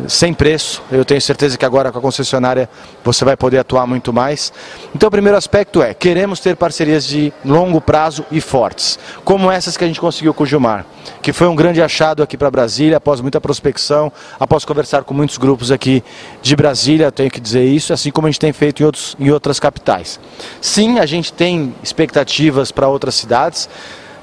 sem 0.07 0.33
preço. 0.33 0.83
Eu 0.91 1.05
tenho 1.05 1.21
certeza 1.21 1.57
que 1.57 1.65
agora 1.65 1.91
com 1.91 1.99
a 1.99 2.03
concessionária 2.03 2.69
você 3.05 3.25
vai 3.25 3.37
poder 3.37 3.59
atuar 3.59 3.87
muito 3.87 4.13
mais. 4.13 4.53
Então 4.95 5.09
o 5.09 5.11
primeiro 5.11 5.37
aspecto 5.37 5.83
é, 5.83 5.95
queremos 5.95 6.41
ter 6.41 6.57
parcerias 6.57 7.07
de 7.07 7.33
longo 7.45 7.81
prazo 7.81 8.25
e 8.31 8.41
fortes, 8.41 8.99
como 9.25 9.51
essas 9.51 9.77
que 9.77 9.85
a 9.85 9.87
gente 9.87 10.01
conseguiu 10.01 10.33
com 10.33 10.45
o 10.45 10.47
Gilmar, 10.47 10.85
que 11.23 11.33
foi 11.33 11.49
um 11.49 11.57
grande 11.57 11.83
achado 11.83 12.23
aqui 12.23 12.37
para 12.37 12.51
Brasília, 12.51 12.99
após 12.99 13.21
muita 13.21 13.41
prospecção, 13.41 14.13
após 14.39 14.65
conversar 14.65 15.05
com 15.05 15.15
muitos 15.15 15.39
grupos 15.39 15.73
aqui 15.73 16.03
de 16.43 16.55
Brasília, 16.55 17.11
tenho 17.11 17.31
que 17.31 17.41
dizer 17.41 17.65
isso, 17.65 17.93
assim 17.93 18.11
como 18.11 18.27
a 18.27 18.31
gente 18.31 18.41
tem 18.41 18.53
feito 18.53 18.83
em, 18.83 18.87
outros, 18.87 19.17
em 19.19 19.31
outras 19.31 19.59
capitais. 19.59 20.21
Sim, 20.61 20.99
a 20.99 21.07
gente 21.07 21.33
tem 21.33 21.75
expectativas 21.83 22.71
para 22.71 22.89
outras 22.89 23.15
cidades, 23.15 23.69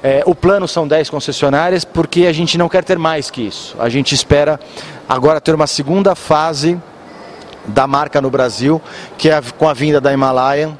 é, 0.06 0.22
o 0.24 0.36
plano 0.36 0.68
são 0.68 0.86
10 0.86 1.10
concessionárias, 1.10 1.84
porque 1.84 2.26
a 2.26 2.32
gente 2.32 2.56
não 2.56 2.68
quer 2.68 2.84
ter 2.84 2.96
mais 2.96 3.28
que 3.28 3.42
isso. 3.42 3.74
A 3.76 3.88
gente 3.88 4.14
espera 4.14 4.60
agora 5.08 5.40
ter 5.40 5.52
uma 5.52 5.66
segunda 5.66 6.14
fase 6.14 6.80
da 7.66 7.88
marca 7.88 8.20
no 8.20 8.30
Brasil, 8.30 8.80
que 9.18 9.28
é 9.28 9.42
com 9.58 9.68
a 9.68 9.74
vinda 9.74 10.00
da 10.00 10.12
Himalayan, 10.12 10.78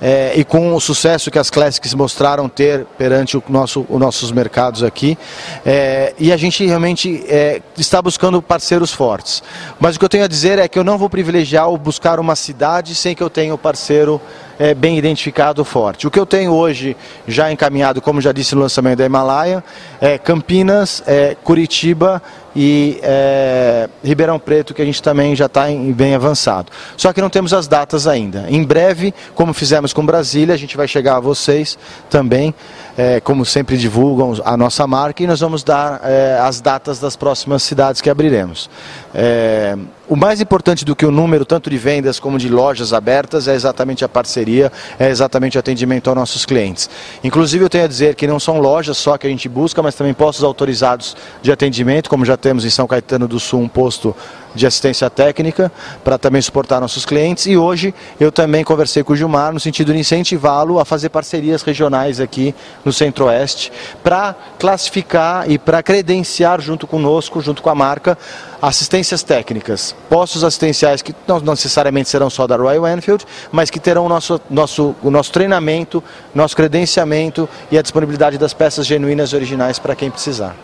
é, 0.00 0.32
e 0.36 0.44
com 0.44 0.76
o 0.76 0.80
sucesso 0.80 1.28
que 1.28 1.40
as 1.40 1.50
Classics 1.50 1.92
mostraram 1.92 2.48
ter 2.48 2.84
perante 2.96 3.36
o 3.36 3.42
nosso, 3.48 3.84
os 3.88 3.98
nossos 3.98 4.30
mercados 4.30 4.84
aqui. 4.84 5.18
É, 5.66 6.14
e 6.16 6.32
a 6.32 6.36
gente 6.36 6.64
realmente 6.64 7.24
é, 7.26 7.60
está 7.76 8.00
buscando 8.00 8.40
parceiros 8.40 8.92
fortes. 8.92 9.42
Mas 9.80 9.96
o 9.96 9.98
que 9.98 10.04
eu 10.04 10.08
tenho 10.08 10.22
a 10.22 10.28
dizer 10.28 10.56
é 10.56 10.68
que 10.68 10.78
eu 10.78 10.84
não 10.84 10.96
vou 10.96 11.10
privilegiar 11.10 11.68
buscar 11.76 12.20
uma 12.20 12.36
cidade 12.36 12.94
sem 12.94 13.12
que 13.12 13.24
eu 13.24 13.28
tenha 13.28 13.52
um 13.52 13.58
parceiro 13.58 14.20
é, 14.58 14.74
bem 14.74 14.98
identificado, 14.98 15.64
forte. 15.64 16.06
O 16.06 16.10
que 16.10 16.18
eu 16.18 16.26
tenho 16.26 16.52
hoje 16.52 16.96
já 17.26 17.50
encaminhado, 17.52 18.00
como 18.00 18.20
já 18.20 18.32
disse 18.32 18.54
no 18.54 18.60
lançamento 18.60 18.98
da 18.98 19.06
Himalaia, 19.06 19.62
é 20.00 20.18
Campinas, 20.18 21.02
é 21.06 21.36
Curitiba 21.42 22.20
e 22.56 22.98
é, 23.02 23.88
Ribeirão 24.02 24.38
Preto, 24.38 24.74
que 24.74 24.82
a 24.82 24.84
gente 24.84 25.02
também 25.02 25.36
já 25.36 25.46
está 25.46 25.66
bem 25.94 26.14
avançado. 26.14 26.72
Só 26.96 27.12
que 27.12 27.20
não 27.20 27.30
temos 27.30 27.54
as 27.54 27.68
datas 27.68 28.06
ainda. 28.06 28.46
Em 28.48 28.64
breve, 28.64 29.14
como 29.34 29.52
fizemos 29.52 29.92
com 29.92 30.04
Brasília, 30.04 30.54
a 30.54 30.58
gente 30.58 30.76
vai 30.76 30.88
chegar 30.88 31.16
a 31.16 31.20
vocês 31.20 31.78
também 32.10 32.52
é, 32.98 33.20
como 33.20 33.46
sempre 33.46 33.76
divulgam 33.76 34.34
a 34.44 34.56
nossa 34.56 34.84
marca, 34.84 35.22
e 35.22 35.26
nós 35.28 35.38
vamos 35.38 35.62
dar 35.62 36.00
é, 36.02 36.36
as 36.42 36.60
datas 36.60 36.98
das 36.98 37.14
próximas 37.14 37.62
cidades 37.62 38.00
que 38.00 38.10
abriremos. 38.10 38.68
É, 39.14 39.78
o 40.08 40.16
mais 40.16 40.40
importante 40.40 40.84
do 40.84 40.96
que 40.96 41.06
o 41.06 41.10
número, 41.12 41.44
tanto 41.44 41.70
de 41.70 41.78
vendas 41.78 42.18
como 42.18 42.38
de 42.38 42.48
lojas 42.48 42.92
abertas, 42.92 43.46
é 43.46 43.54
exatamente 43.54 44.04
a 44.04 44.08
parceria, 44.08 44.72
é 44.98 45.10
exatamente 45.10 45.56
o 45.56 45.60
atendimento 45.60 46.08
aos 46.08 46.16
nossos 46.16 46.44
clientes. 46.44 46.90
Inclusive, 47.22 47.64
eu 47.64 47.68
tenho 47.68 47.84
a 47.84 47.88
dizer 47.88 48.16
que 48.16 48.26
não 48.26 48.40
são 48.40 48.58
lojas 48.58 48.96
só 48.96 49.16
que 49.16 49.28
a 49.28 49.30
gente 49.30 49.48
busca, 49.48 49.80
mas 49.80 49.94
também 49.94 50.12
postos 50.12 50.42
autorizados 50.42 51.16
de 51.40 51.52
atendimento, 51.52 52.10
como 52.10 52.24
já 52.24 52.36
temos 52.36 52.64
em 52.64 52.70
São 52.70 52.88
Caetano 52.88 53.28
do 53.28 53.38
Sul 53.38 53.60
um 53.60 53.68
posto 53.68 54.16
de 54.54 54.66
assistência 54.66 55.08
técnica 55.08 55.70
para 56.02 56.18
também 56.18 56.40
suportar 56.40 56.80
nossos 56.80 57.04
clientes. 57.04 57.46
E 57.46 57.56
hoje 57.56 57.94
eu 58.18 58.30
também 58.32 58.64
conversei 58.64 59.02
com 59.02 59.12
o 59.12 59.16
Gilmar 59.16 59.52
no 59.52 59.60
sentido 59.60 59.92
de 59.92 59.98
incentivá-lo 59.98 60.78
a 60.78 60.84
fazer 60.84 61.08
parcerias 61.08 61.62
regionais 61.62 62.20
aqui 62.20 62.54
no 62.84 62.92
Centro-Oeste 62.92 63.72
para 64.02 64.34
classificar 64.58 65.50
e 65.50 65.58
para 65.58 65.82
credenciar 65.82 66.60
junto 66.60 66.86
conosco, 66.86 67.40
junto 67.40 67.62
com 67.62 67.70
a 67.70 67.74
marca, 67.74 68.16
assistências 68.60 69.22
técnicas, 69.22 69.94
postos 70.08 70.42
assistenciais 70.42 71.02
que 71.02 71.14
não 71.26 71.40
necessariamente 71.40 72.08
serão 72.08 72.28
só 72.28 72.46
da 72.46 72.56
Royal 72.56 72.86
Enfield, 72.88 73.24
mas 73.52 73.70
que 73.70 73.78
terão 73.78 74.06
o 74.06 74.08
nosso, 74.08 74.40
nosso, 74.50 74.94
o 75.02 75.10
nosso 75.10 75.32
treinamento, 75.32 76.02
nosso 76.34 76.56
credenciamento 76.56 77.48
e 77.70 77.78
a 77.78 77.82
disponibilidade 77.82 78.38
das 78.38 78.52
peças 78.52 78.86
genuínas 78.86 79.32
originais 79.32 79.78
para 79.78 79.94
quem 79.94 80.10
precisar. 80.10 80.56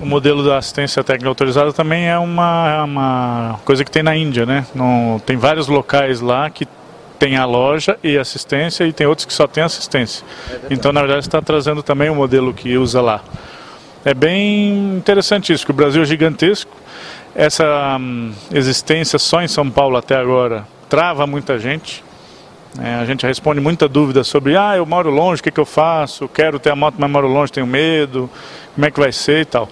O 0.00 0.06
modelo 0.06 0.44
da 0.44 0.58
assistência 0.58 1.02
técnica 1.02 1.28
autorizada 1.28 1.72
também 1.72 2.08
é 2.08 2.18
uma, 2.18 2.84
uma 2.84 3.60
coisa 3.64 3.84
que 3.84 3.90
tem 3.90 4.02
na 4.02 4.16
Índia, 4.16 4.46
né? 4.46 4.64
Tem 5.26 5.36
vários 5.36 5.66
locais 5.66 6.20
lá 6.20 6.48
que 6.48 6.66
tem 7.18 7.36
a 7.36 7.44
loja 7.44 7.98
e 8.02 8.16
assistência 8.16 8.84
e 8.84 8.92
tem 8.92 9.06
outros 9.06 9.26
que 9.26 9.32
só 9.32 9.46
tem 9.46 9.62
assistência. 9.64 10.24
É 10.50 10.58
então, 10.70 10.92
na 10.92 11.00
verdade, 11.00 11.26
está 11.26 11.42
trazendo 11.42 11.82
também 11.82 12.08
o 12.08 12.14
modelo 12.14 12.54
que 12.54 12.78
usa 12.78 13.00
lá. 13.00 13.22
É 14.04 14.14
bem 14.14 14.96
interessante 14.96 15.52
isso, 15.52 15.64
que 15.64 15.72
o 15.72 15.74
Brasil 15.74 16.00
é 16.02 16.04
gigantesco. 16.04 16.70
Essa 17.34 17.96
hum, 18.00 18.32
existência 18.52 19.18
só 19.18 19.42
em 19.42 19.48
São 19.48 19.68
Paulo 19.68 19.96
até 19.96 20.16
agora 20.16 20.64
trava 20.88 21.26
muita 21.26 21.58
gente. 21.58 22.04
É, 22.80 22.94
a 22.94 23.04
gente 23.04 23.26
responde 23.26 23.60
muita 23.60 23.88
dúvida 23.88 24.22
sobre, 24.22 24.56
ah, 24.56 24.76
eu 24.76 24.86
moro 24.86 25.10
longe, 25.10 25.40
o 25.40 25.42
que, 25.42 25.50
que 25.50 25.58
eu 25.58 25.66
faço? 25.66 26.28
Quero 26.28 26.58
ter 26.60 26.70
a 26.70 26.76
moto, 26.76 26.94
mas 26.96 27.10
moro 27.10 27.26
longe, 27.26 27.50
tenho 27.50 27.66
medo. 27.66 28.30
Como 28.74 28.86
é 28.86 28.90
que 28.90 29.00
vai 29.00 29.10
ser 29.10 29.42
e 29.42 29.44
tal. 29.44 29.68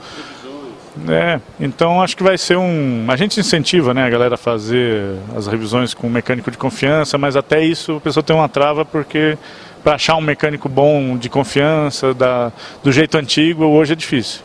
É, 1.09 1.41
então 1.61 2.03
acho 2.03 2.17
que 2.17 2.23
vai 2.23 2.39
ser 2.39 2.57
um. 2.57 3.05
A 3.09 3.17
gente 3.17 3.39
incentiva 3.39 3.93
né, 3.93 4.05
a 4.05 4.11
galera 4.11 4.35
a 4.35 4.39
fazer 4.39 5.17
as 5.37 5.47
revisões 5.47 5.93
com 5.93 6.07
um 6.07 6.11
mecânico 6.11 6.51
de 6.51 6.57
confiança, 6.57 7.19
mas 7.19 7.37
até 7.37 7.63
isso 7.63 7.97
a 7.97 8.01
pessoa 8.01 8.23
tem 8.23 8.35
uma 8.35 8.49
trava 8.49 8.85
porque 8.85 9.37
para 9.85 9.95
achar 9.95 10.17
um 10.17 10.21
mecânico 10.21 10.69
bom 10.69 11.17
de 11.17 11.29
confiança, 11.29 12.13
da, 12.15 12.51
do 12.83 12.91
jeito 12.91 13.17
antigo, 13.19 13.65
hoje 13.67 13.93
é 13.93 13.97
difícil. 13.97 14.41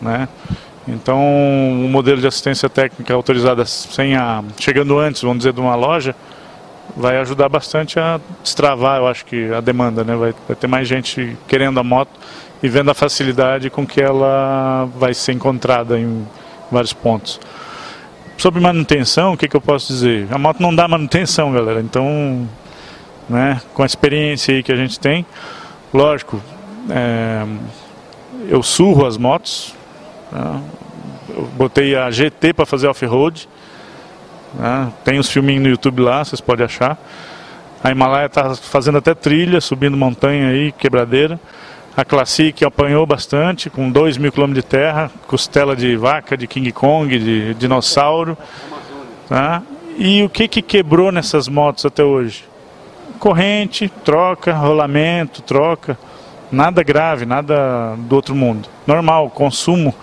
Né? 0.00 0.28
Então, 0.86 1.18
o 1.20 1.88
modelo 1.90 2.18
de 2.18 2.26
assistência 2.26 2.70
técnica 2.70 3.12
autorizada 3.12 3.66
sem 3.66 4.16
a, 4.16 4.42
chegando 4.58 4.98
antes, 4.98 5.20
vamos 5.20 5.38
dizer, 5.38 5.52
de 5.52 5.60
uma 5.60 5.74
loja, 5.74 6.16
vai 6.96 7.18
ajudar 7.18 7.48
bastante 7.48 7.98
a 7.98 8.20
destravar, 8.42 8.98
eu 8.98 9.06
acho 9.06 9.24
que 9.24 9.52
a 9.52 9.60
demanda, 9.60 10.04
né? 10.04 10.14
Vai, 10.16 10.34
vai 10.46 10.56
ter 10.56 10.66
mais 10.66 10.88
gente 10.88 11.36
querendo 11.46 11.78
a 11.78 11.84
moto 11.84 12.10
e 12.62 12.68
vendo 12.68 12.90
a 12.90 12.94
facilidade 12.94 13.70
com 13.70 13.86
que 13.86 14.00
ela 14.00 14.88
vai 14.96 15.14
ser 15.14 15.32
encontrada 15.32 15.98
em 15.98 16.26
vários 16.70 16.92
pontos. 16.92 17.40
Sobre 18.36 18.60
manutenção, 18.60 19.32
o 19.32 19.36
que, 19.36 19.48
que 19.48 19.56
eu 19.56 19.60
posso 19.60 19.92
dizer? 19.92 20.28
A 20.30 20.38
moto 20.38 20.60
não 20.60 20.74
dá 20.74 20.86
manutenção, 20.86 21.52
galera. 21.52 21.80
Então, 21.80 22.48
né, 23.28 23.60
com 23.74 23.82
a 23.82 23.86
experiência 23.86 24.54
aí 24.54 24.62
que 24.62 24.72
a 24.72 24.76
gente 24.76 24.98
tem. 24.98 25.26
Lógico, 25.92 26.40
é, 26.90 27.44
eu 28.48 28.62
surro 28.62 29.06
as 29.06 29.16
motos, 29.16 29.74
né, 30.30 30.62
eu 31.28 31.42
botei 31.56 31.94
a 31.94 32.10
GT 32.10 32.52
para 32.52 32.64
fazer 32.64 32.88
off-road, 32.88 33.48
né, 34.54 34.92
tem 35.04 35.18
os 35.18 35.28
filminhos 35.28 35.62
no 35.62 35.68
YouTube 35.68 36.02
lá, 36.02 36.24
vocês 36.24 36.40
podem 36.40 36.64
achar. 36.64 36.98
A 37.82 37.90
Himalaia 37.90 38.26
está 38.26 38.54
fazendo 38.54 38.98
até 38.98 39.14
trilha, 39.14 39.60
subindo 39.60 39.96
montanha 39.96 40.48
aí, 40.48 40.72
quebradeira. 40.72 41.38
A 41.96 42.04
Classic 42.04 42.64
apanhou 42.64 43.04
bastante, 43.06 43.68
com 43.68 43.90
2 43.90 44.18
mil 44.18 44.30
quilômetros 44.30 44.64
de 44.64 44.68
terra, 44.68 45.10
costela 45.26 45.74
de 45.74 45.96
vaca, 45.96 46.36
de 46.36 46.46
King 46.46 46.70
Kong, 46.72 47.18
de 47.18 47.54
dinossauro. 47.54 48.36
Tá? 49.28 49.62
E 49.96 50.22
o 50.22 50.28
que, 50.28 50.46
que 50.46 50.62
quebrou 50.62 51.10
nessas 51.10 51.48
motos 51.48 51.84
até 51.84 52.04
hoje? 52.04 52.48
corrente, 53.18 53.88
troca, 54.04 54.54
rolamento, 54.54 55.42
troca. 55.42 55.98
Nada 56.50 56.82
grave, 56.82 57.26
nada 57.26 57.94
do 57.98 58.16
outro 58.16 58.34
mundo. 58.34 58.68
Normal, 58.86 59.28
consumo, 59.28 59.94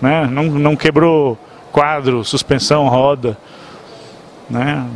né? 0.00 0.26
Não, 0.30 0.44
não 0.44 0.76
quebrou 0.76 1.38
quadro, 1.72 2.22
suspensão, 2.24 2.86
roda, 2.88 3.38
né? 4.48 4.86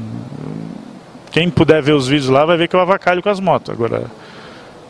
Quem 1.30 1.48
puder 1.48 1.82
ver 1.82 1.92
os 1.92 2.06
vídeos 2.06 2.28
lá 2.28 2.44
vai 2.44 2.56
ver 2.56 2.68
que 2.68 2.76
eu 2.76 2.80
avacalho 2.80 3.22
com 3.22 3.28
as 3.28 3.40
motos. 3.40 3.70
Agora, 3.70 4.04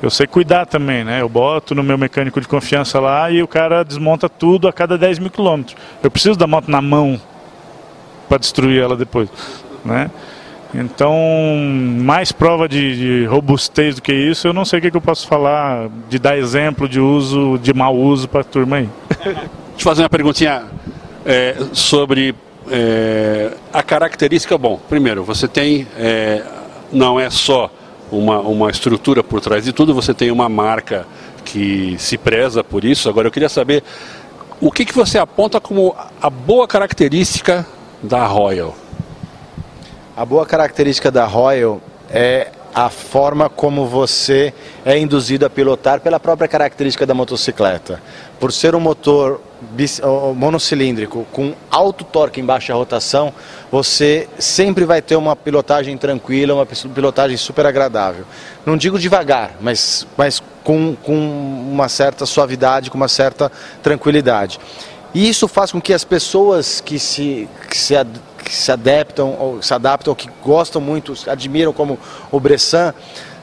eu 0.03 0.11
sei 0.11 0.27
cuidar 0.27 0.67
também, 0.67 1.05
né? 1.05 1.21
Eu 1.21 1.29
boto 1.29 1.75
no 1.75 1.83
meu 1.83 1.97
mecânico 1.97 2.41
de 2.41 2.49
confiança 2.49 2.99
lá 2.99 3.31
e 3.31 3.43
o 3.43 3.47
cara 3.47 3.85
desmonta 3.85 4.29
tudo 4.29 4.67
a 4.67 4.73
cada 4.73 4.99
10 4.99 5.21
mil 5.21 5.31
quilômetros. 5.31 5.77
Eu 6.03 6.11
preciso 6.11 6.37
da 6.37 6.47
moto 6.47 6.69
na 6.69 6.83
mão 6.83 7.21
para 8.29 8.39
destruir 8.39 8.83
ela 8.83 8.97
depois, 8.97 9.29
né? 9.85 10.11
Então, 10.75 11.15
mais 12.01 12.33
prova 12.33 12.67
de, 12.67 12.97
de, 12.97 13.27
robustez 13.27 13.97
do 13.97 14.03
que 14.03 14.13
isso, 14.13 14.49
eu 14.49 14.55
não 14.55 14.65
sei 14.65 14.79
o 14.79 14.83
que, 14.83 14.91
que, 14.91 14.97
eu 14.97 15.03
posso 15.03 15.29
falar 15.29 15.91
de 16.09 16.19
dar 16.19 16.37
exemplo 16.39 16.89
de 16.89 16.99
uso, 16.99 17.59
de 17.63 17.75
mau 17.75 17.95
uso 17.95 18.27
para 18.27 18.41
a 18.41 18.45
turma 18.45 18.77
aí. 18.77 18.89
Deixa 19.23 19.39
eu 19.79 19.85
fazer 19.85 20.03
uma 20.03 20.09
perguntinha 20.09 20.65
é, 21.27 21.57
sobre 21.73 22.35
é, 22.71 23.53
a 23.73 23.83
característica. 23.83 24.57
Bom, 24.57 24.81
primeiro, 24.89 25.25
você 25.25 25.49
tem, 25.49 25.87
é, 25.97 26.43
não 26.93 27.19
é 27.19 27.31
só 27.31 27.71
uma, 28.11 28.41
uma 28.41 28.71
estrutura 28.71 29.23
por 29.23 29.41
trás 29.41 29.65
de 29.65 29.73
tudo, 29.73 29.95
você 29.95 30.13
tem 30.13 30.31
uma 30.31 30.49
marca 30.49 31.07
que 31.45 31.97
se 31.99 32.17
preza 32.17 32.63
por 32.63 32.85
isso. 32.85 33.09
Agora, 33.09 33.29
eu 33.29 33.33
queria 33.33 33.49
saber 33.49 33.83
o 34.61 34.71
que, 34.71 34.85
que 34.85 34.95
você 34.95 35.19
aponta 35.19 35.61
como 35.61 35.95
a 36.21 36.31
boa 36.31 36.69
característica 36.69 37.67
da 38.03 38.27
Royal. 38.27 38.75
A 40.17 40.25
boa 40.25 40.45
característica 40.45 41.11
da 41.11 41.25
Royal 41.25 41.81
é 42.11 42.51
a 42.75 42.89
forma 42.89 43.49
como 43.49 43.87
você 43.87 44.53
é 44.85 44.99
induzido 44.99 45.45
a 45.45 45.51
pilotar 45.51 46.01
pela 46.01 46.19
própria 46.19 46.49
característica 46.49 47.05
da 47.05 47.15
motocicleta. 47.15 48.03
Por 48.41 48.53
ser 48.53 48.75
um 48.75 48.81
motor 48.81 49.41
monocilíndrico 50.35 51.27
com 51.31 51.55
alto 51.71 52.03
torque 52.03 52.41
em 52.41 52.45
baixa 52.45 52.75
rotação, 52.75 53.33
você 53.71 54.29
sempre 54.39 54.85
vai 54.85 55.01
ter 55.01 55.17
uma 55.17 55.37
pilotagem 55.37 55.97
tranquila, 55.97 56.55
uma 56.55 56.67
pilotagem 56.67 57.37
super 57.37 57.67
agradável. 57.67 58.25
Não 58.65 58.77
digo 58.77 58.99
devagar, 58.99 59.57
mas, 59.61 60.07
mas 60.17 60.43
com, 60.65 60.97
com 60.97 61.15
uma 61.15 61.89
certa 61.89 62.27
suavidade, 62.27 62.91
com 62.91 62.97
uma 62.97 63.09
certa 63.09 63.53
tranquilidade. 63.83 64.59
E 65.15 65.29
isso 65.29 65.47
faz 65.47 65.71
com 65.71 65.81
que 65.81 65.93
as 65.93 66.05
pessoas 66.05 66.81
que 66.81 66.99
se, 66.99 67.49
que 67.69 67.77
se 67.77 67.95
que 68.45 68.55
se 68.55 68.71
adaptam, 68.71 69.59
se 69.61 69.73
adaptam, 69.73 70.15
que 70.15 70.29
gostam 70.43 70.81
muito, 70.81 71.15
admiram 71.29 71.73
como 71.73 71.99
o 72.31 72.41
Bressan, 72.41 72.95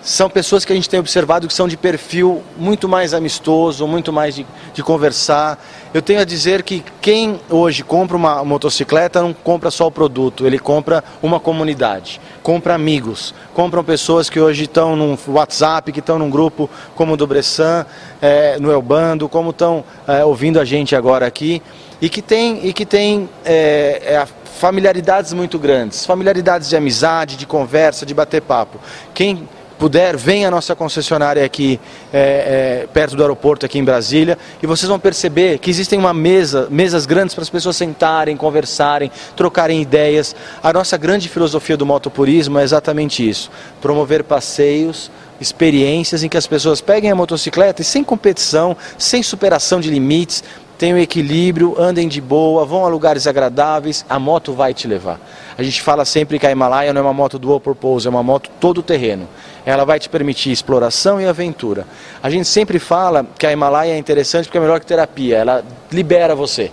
são 0.02 0.30
pessoas 0.30 0.64
que 0.64 0.72
a 0.72 0.76
gente 0.76 0.90
tem 0.90 1.00
observado 1.00 1.48
que 1.48 1.54
são 1.54 1.68
de 1.68 1.76
perfil 1.76 2.42
muito 2.58 2.88
mais 2.88 3.14
amistoso, 3.14 3.86
muito 3.86 4.14
mais 4.14 4.34
de, 4.34 4.46
de, 4.74 4.82
conversar. 4.82 5.62
Eu 5.94 6.02
tenho 6.02 6.22
a 6.22 6.24
dizer 6.24 6.64
que 6.64 6.84
quem 7.02 7.40
hoje 7.50 7.84
compra 7.84 8.16
uma 8.16 8.44
motocicleta 8.46 9.22
não 9.22 9.34
compra 9.34 9.70
só 9.70 9.88
o 9.88 9.92
produto, 9.92 10.48
ele 10.48 10.58
compra 10.58 11.04
uma 11.22 11.40
comunidade, 11.40 12.22
compra 12.42 12.76
amigos, 12.76 13.34
compram 13.54 13.84
pessoas 13.84 14.30
que 14.30 14.40
hoje 14.40 14.64
estão 14.64 14.96
no 14.96 15.20
WhatsApp, 15.28 15.92
que 15.92 16.00
estão 16.00 16.18
num 16.18 16.30
grupo 16.30 16.70
como 16.96 17.14
o 17.14 17.18
do 17.18 17.28
Bressan, 17.28 17.86
é, 18.22 18.58
no 18.58 18.72
Elbando, 18.72 19.28
como 19.28 19.50
estão 19.50 19.84
é, 20.08 20.24
ouvindo 20.24 20.60
a 20.60 20.66
gente 20.66 20.96
agora 20.96 21.28
aqui 21.28 21.62
e 22.02 22.10
que 22.10 22.22
tem, 22.22 22.66
e 22.66 22.74
que 22.74 22.86
tem 22.86 23.30
é, 23.44 24.02
é, 24.06 24.28
familiaridades 24.60 25.34
muito 25.34 25.60
grandes, 25.60 26.06
familiaridades 26.06 26.70
de 26.70 26.76
amizade, 26.76 27.36
de 27.36 27.46
conversa, 27.46 28.06
de 28.06 28.14
bater 28.14 28.42
papo. 28.42 28.80
Quem 29.14 29.48
puder, 29.80 30.18
venha 30.18 30.50
à 30.50 30.52
nossa 30.52 30.76
concessionária 30.76 31.44
aqui 31.44 31.80
é, 32.12 32.84
é, 32.84 32.88
perto 32.88 33.16
do 33.16 33.24
aeroporto 33.24 33.66
aqui 33.66 33.80
em 33.80 33.84
Brasília 33.84 34.38
e 34.62 34.68
vocês 34.68 34.90
vão 34.90 35.00
perceber 35.00 35.58
que 35.58 35.70
existem 35.70 35.98
uma 35.98 36.14
mesa, 36.14 36.68
mesas 36.70 37.06
grandes 37.06 37.34
para 37.34 37.44
as 37.44 37.50
pessoas 37.50 37.78
sentarem, 37.78 38.36
conversarem, 38.36 39.10
trocarem 39.38 39.82
ideias. 39.82 40.36
A 40.62 40.74
nossa 40.74 40.98
grande 40.98 41.30
filosofia 41.30 41.78
do 41.78 41.86
motopurismo 41.86 42.60
é 42.60 42.64
exatamente 42.64 43.28
isso: 43.28 43.50
promover 43.82 44.26
passeios, 44.26 45.10
experiências 45.40 46.24
em 46.24 46.30
que 46.30 46.38
as 46.38 46.46
pessoas 46.46 46.82
peguem 46.82 47.10
a 47.10 47.16
motocicleta 47.16 47.82
e 47.82 47.86
sem 47.86 48.04
competição, 48.04 48.76
sem 48.98 49.24
superação 49.24 49.80
de 49.80 49.90
limites, 49.90 50.44
tenham 50.80 50.98
equilíbrio, 50.98 51.76
andem 51.78 52.08
de 52.08 52.22
boa, 52.22 52.66
vão 52.66 52.86
a 52.86 52.88
lugares 52.88 53.28
agradáveis, 53.28 54.06
a 54.10 54.18
moto 54.18 54.54
vai 54.54 54.74
te 54.74 54.88
levar. 54.88 55.20
A 55.58 55.62
gente 55.62 55.82
fala 55.82 56.06
sempre 56.06 56.40
que 56.40 56.48
a 56.48 56.52
Himalaia 56.52 56.94
não 56.94 57.02
é 57.02 57.04
uma 57.04 57.14
moto 57.14 57.38
dual 57.38 57.60
purpose, 57.60 58.08
é 58.08 58.10
uma 58.10 58.24
moto 58.24 58.50
todo 58.62 58.82
terreno. 58.82 59.28
ela 59.66 59.84
vai 59.84 60.00
te 60.00 60.08
permitir 60.08 60.52
exploração 60.52 61.20
e 61.20 61.28
aventura. 61.28 61.86
A 62.24 62.30
gente 62.30 62.48
sempre 62.48 62.80
fala 62.80 63.28
que 63.38 63.46
a 63.46 63.52
Himalaia 63.52 63.92
é 63.92 63.98
interessante 63.98 64.46
porque 64.46 64.58
é 64.58 64.62
melhor 64.62 64.80
que 64.80 64.86
terapia, 64.86 65.38
ela 65.38 65.66
libera 65.92 66.34
você 66.34 66.72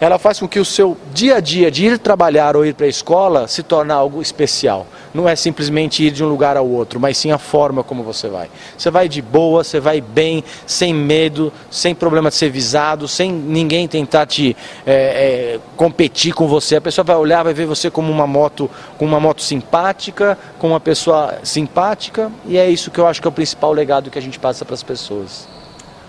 ela 0.00 0.18
faz 0.18 0.38
com 0.38 0.46
que 0.46 0.60
o 0.60 0.64
seu 0.64 0.96
dia 1.12 1.36
a 1.36 1.40
dia 1.40 1.70
de 1.70 1.86
ir 1.86 1.98
trabalhar 1.98 2.56
ou 2.56 2.64
ir 2.64 2.74
para 2.74 2.86
a 2.86 2.88
escola 2.88 3.48
se 3.48 3.62
torne 3.62 3.92
algo 3.92 4.22
especial. 4.22 4.86
Não 5.12 5.28
é 5.28 5.34
simplesmente 5.34 6.04
ir 6.04 6.12
de 6.12 6.22
um 6.22 6.28
lugar 6.28 6.56
ao 6.56 6.68
outro, 6.68 7.00
mas 7.00 7.18
sim 7.18 7.32
a 7.32 7.38
forma 7.38 7.82
como 7.82 8.04
você 8.04 8.28
vai. 8.28 8.48
Você 8.76 8.90
vai 8.90 9.08
de 9.08 9.20
boa, 9.20 9.64
você 9.64 9.80
vai 9.80 10.00
bem, 10.00 10.44
sem 10.66 10.94
medo, 10.94 11.52
sem 11.70 11.94
problema 11.94 12.28
de 12.28 12.36
ser 12.36 12.50
visado, 12.50 13.08
sem 13.08 13.32
ninguém 13.32 13.88
tentar 13.88 14.26
te 14.26 14.56
é, 14.86 14.92
é, 14.92 15.60
competir 15.76 16.32
com 16.32 16.46
você. 16.46 16.76
A 16.76 16.80
pessoa 16.80 17.04
vai 17.04 17.16
olhar, 17.16 17.42
vai 17.42 17.54
ver 17.54 17.66
você 17.66 17.90
como 17.90 18.12
uma 18.12 18.26
moto, 18.26 18.70
com 18.96 19.04
uma 19.04 19.18
moto 19.18 19.42
simpática, 19.42 20.38
com 20.60 20.68
uma 20.68 20.80
pessoa 20.80 21.38
simpática, 21.42 22.30
e 22.46 22.56
é 22.56 22.70
isso 22.70 22.90
que 22.90 23.00
eu 23.00 23.06
acho 23.06 23.20
que 23.20 23.26
é 23.26 23.30
o 23.30 23.32
principal 23.32 23.72
legado 23.72 24.10
que 24.10 24.18
a 24.18 24.22
gente 24.22 24.38
passa 24.38 24.64
para 24.64 24.74
as 24.74 24.82
pessoas. 24.82 25.57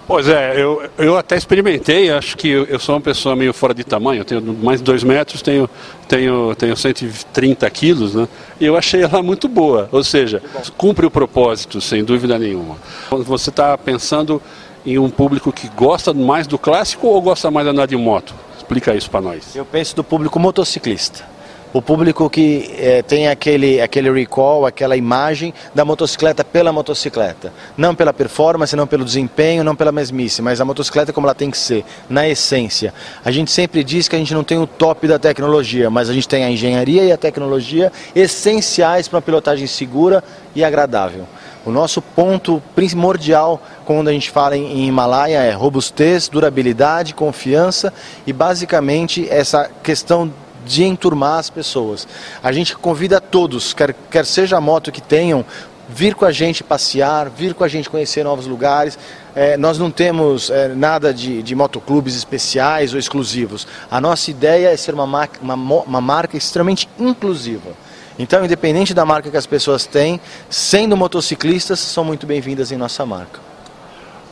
Pois 0.09 0.27
é, 0.27 0.59
eu, 0.59 0.89
eu 0.97 1.15
até 1.15 1.37
experimentei, 1.37 2.09
acho 2.09 2.35
que 2.35 2.49
eu, 2.49 2.65
eu, 2.65 2.79
sou 2.79 2.95
uma 2.95 3.01
pessoa 3.01 3.35
meio 3.35 3.53
fora 3.53 3.75
de 3.75 3.83
tamanho, 3.83 4.25
tenho 4.25 4.41
mais 4.41 4.79
de 4.79 4.83
2 4.83 5.03
metros, 5.03 5.39
tenho, 5.43 5.69
tenho, 6.07 6.55
tenho 6.55 6.75
130 6.75 7.69
quilos, 7.69 8.15
né? 8.15 8.27
E 8.59 8.65
eu 8.65 8.75
achei 8.75 9.03
ela 9.03 9.21
muito 9.21 9.47
boa, 9.47 9.87
ou 9.91 10.03
seja, 10.03 10.41
cumpre 10.75 11.05
o 11.05 11.11
propósito, 11.11 11.79
sem 11.79 12.03
dúvida 12.03 12.39
nenhuma. 12.39 12.77
Você 13.11 13.51
está 13.51 13.77
pensando 13.77 14.41
em 14.83 14.97
um 14.97 15.11
público 15.11 15.51
que 15.51 15.69
gosta 15.69 16.11
mais 16.11 16.47
do 16.47 16.57
clássico 16.57 17.05
ou 17.05 17.21
gosta 17.21 17.51
mais 17.51 17.67
de 17.67 17.71
andar 17.71 17.85
de 17.85 17.95
moto? 17.95 18.33
Explica 18.57 18.95
isso 18.95 19.11
para 19.11 19.21
nós. 19.21 19.55
Eu 19.55 19.63
penso 19.63 19.95
do 19.95 20.03
público 20.03 20.39
motociclista 20.39 21.23
o 21.71 21.81
público 21.81 22.29
que 22.29 22.73
é, 22.77 23.01
tem 23.01 23.27
aquele, 23.27 23.79
aquele 23.79 24.11
recall, 24.11 24.65
aquela 24.65 24.97
imagem 24.97 25.53
da 25.73 25.85
motocicleta 25.85 26.43
pela 26.43 26.73
motocicleta. 26.73 27.53
Não 27.77 27.93
pela 27.93 28.11
performance, 28.11 28.75
não 28.75 28.87
pelo 28.87 29.05
desempenho, 29.05 29.63
não 29.63 29.75
pela 29.75 29.91
mesmice, 29.91 30.41
mas 30.41 30.59
a 30.59 30.65
motocicleta 30.65 31.13
como 31.13 31.27
ela 31.27 31.35
tem 31.35 31.51
que 31.51 31.57
ser, 31.57 31.85
na 32.09 32.27
essência. 32.27 32.93
A 33.23 33.29
gente 33.29 33.51
sempre 33.51 33.83
diz 33.83 34.07
que 34.07 34.15
a 34.15 34.19
gente 34.19 34.33
não 34.33 34.43
tem 34.43 34.57
o 34.57 34.65
top 34.65 35.07
da 35.07 35.19
tecnologia, 35.19 35.89
mas 35.89 36.09
a 36.09 36.13
gente 36.13 36.27
tem 36.27 36.43
a 36.43 36.49
engenharia 36.49 37.03
e 37.03 37.11
a 37.11 37.17
tecnologia 37.17 37.91
essenciais 38.15 39.07
para 39.07 39.17
uma 39.17 39.21
pilotagem 39.21 39.67
segura 39.67 40.23
e 40.55 40.63
agradável. 40.63 41.27
O 41.65 41.71
nosso 41.71 42.01
ponto 42.01 42.63
primordial 42.73 43.61
quando 43.85 44.07
a 44.07 44.13
gente 44.13 44.31
fala 44.31 44.57
em 44.57 44.87
Himalaia 44.87 45.39
é 45.43 45.51
robustez, 45.51 46.27
durabilidade, 46.29 47.13
confiança 47.13 47.93
e 48.25 48.33
basicamente 48.33 49.27
essa 49.29 49.69
questão 49.83 50.31
de 50.65 50.83
enturmar 50.83 51.39
as 51.39 51.49
pessoas. 51.49 52.07
A 52.43 52.51
gente 52.51 52.75
convida 52.75 53.19
todos, 53.19 53.73
quer, 53.73 53.95
quer 54.09 54.25
seja 54.25 54.57
a 54.57 54.61
moto 54.61 54.91
que 54.91 55.01
tenham, 55.01 55.45
vir 55.89 56.13
com 56.13 56.25
a 56.25 56.31
gente 56.31 56.63
passear, 56.63 57.29
vir 57.29 57.53
com 57.53 57.63
a 57.63 57.67
gente 57.67 57.89
conhecer 57.89 58.23
novos 58.23 58.45
lugares. 58.45 58.97
É, 59.35 59.57
nós 59.57 59.77
não 59.79 59.89
temos 59.89 60.49
é, 60.49 60.67
nada 60.69 61.13
de, 61.13 61.41
de 61.41 61.55
motoclubes 61.55 62.15
especiais 62.15 62.93
ou 62.93 62.99
exclusivos. 62.99 63.67
A 63.89 63.99
nossa 63.99 64.29
ideia 64.29 64.69
é 64.69 64.77
ser 64.77 64.93
uma, 64.93 65.27
uma, 65.41 65.55
uma 65.55 66.01
marca 66.01 66.37
extremamente 66.37 66.87
inclusiva. 66.99 67.71
Então, 68.19 68.43
independente 68.43 68.93
da 68.93 69.05
marca 69.05 69.31
que 69.31 69.37
as 69.37 69.47
pessoas 69.47 69.85
têm, 69.85 70.19
sendo 70.49 70.95
motociclistas, 70.95 71.79
são 71.79 72.03
muito 72.03 72.27
bem-vindas 72.27 72.71
em 72.71 72.77
nossa 72.77 73.05
marca. 73.05 73.48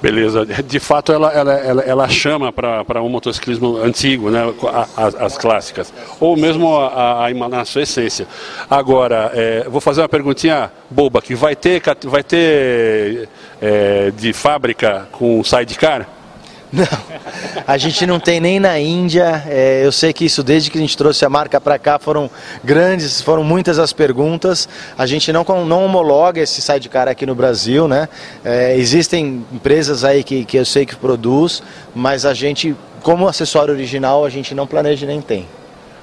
Beleza. 0.01 0.45
De 0.45 0.79
fato, 0.79 1.11
ela, 1.11 1.31
ela, 1.31 1.53
ela, 1.53 1.81
ela 1.81 2.09
chama 2.09 2.51
para 2.53 3.01
um 3.01 3.09
motociclismo 3.09 3.77
antigo, 3.77 4.29
né? 4.29 4.53
as, 4.95 5.15
as 5.15 5.37
clássicas. 5.37 5.91
Ou 6.19 6.37
mesmo 6.37 6.77
a, 6.77 7.25
a, 7.25 7.33
na 7.49 7.65
sua 7.65 7.81
essência. 7.81 8.27
Agora, 8.69 9.31
é, 9.33 9.67
vou 9.67 9.81
fazer 9.81 10.01
uma 10.01 10.09
perguntinha 10.09 10.71
boba, 10.89 11.21
que 11.21 11.33
vai 11.33 11.55
ter, 11.55 11.81
vai 12.03 12.23
ter 12.23 13.27
é, 13.61 14.11
de 14.11 14.33
fábrica 14.33 15.07
com 15.11 15.43
sidecar? 15.43 16.16
Não, 16.71 16.85
a 17.65 17.77
gente 17.77 18.05
não 18.05 18.19
tem 18.19 18.39
nem 18.39 18.59
na 18.59 18.77
Índia. 18.77 19.43
É, 19.47 19.85
eu 19.85 19.91
sei 19.91 20.11
que 20.11 20.25
isso, 20.25 20.43
desde 20.43 20.69
que 20.69 20.77
a 20.77 20.81
gente 20.81 20.97
trouxe 20.97 21.23
a 21.23 21.29
marca 21.29 21.61
para 21.61 21.79
cá, 21.79 21.97
foram 21.97 22.29
grandes, 22.63 23.21
foram 23.21 23.43
muitas 23.43 23.79
as 23.79 23.93
perguntas. 23.93 24.67
A 24.97 25.05
gente 25.05 25.31
não, 25.31 25.45
não 25.65 25.85
homologa 25.85 26.41
esse 26.41 26.61
sidecar 26.61 27.07
aqui 27.07 27.25
no 27.25 27.33
Brasil, 27.33 27.87
né? 27.87 28.09
É, 28.43 28.75
existem 28.77 29.45
empresas 29.51 30.03
aí 30.03 30.23
que, 30.23 30.43
que 30.43 30.57
eu 30.57 30.65
sei 30.65 30.85
que 30.85 30.95
produz, 30.95 31.63
mas 31.95 32.25
a 32.25 32.33
gente, 32.33 32.75
como 33.01 33.27
acessório 33.27 33.73
original, 33.73 34.25
a 34.25 34.29
gente 34.29 34.53
não 34.53 34.67
planeja 34.67 35.05
nem 35.05 35.21
tem. 35.21 35.47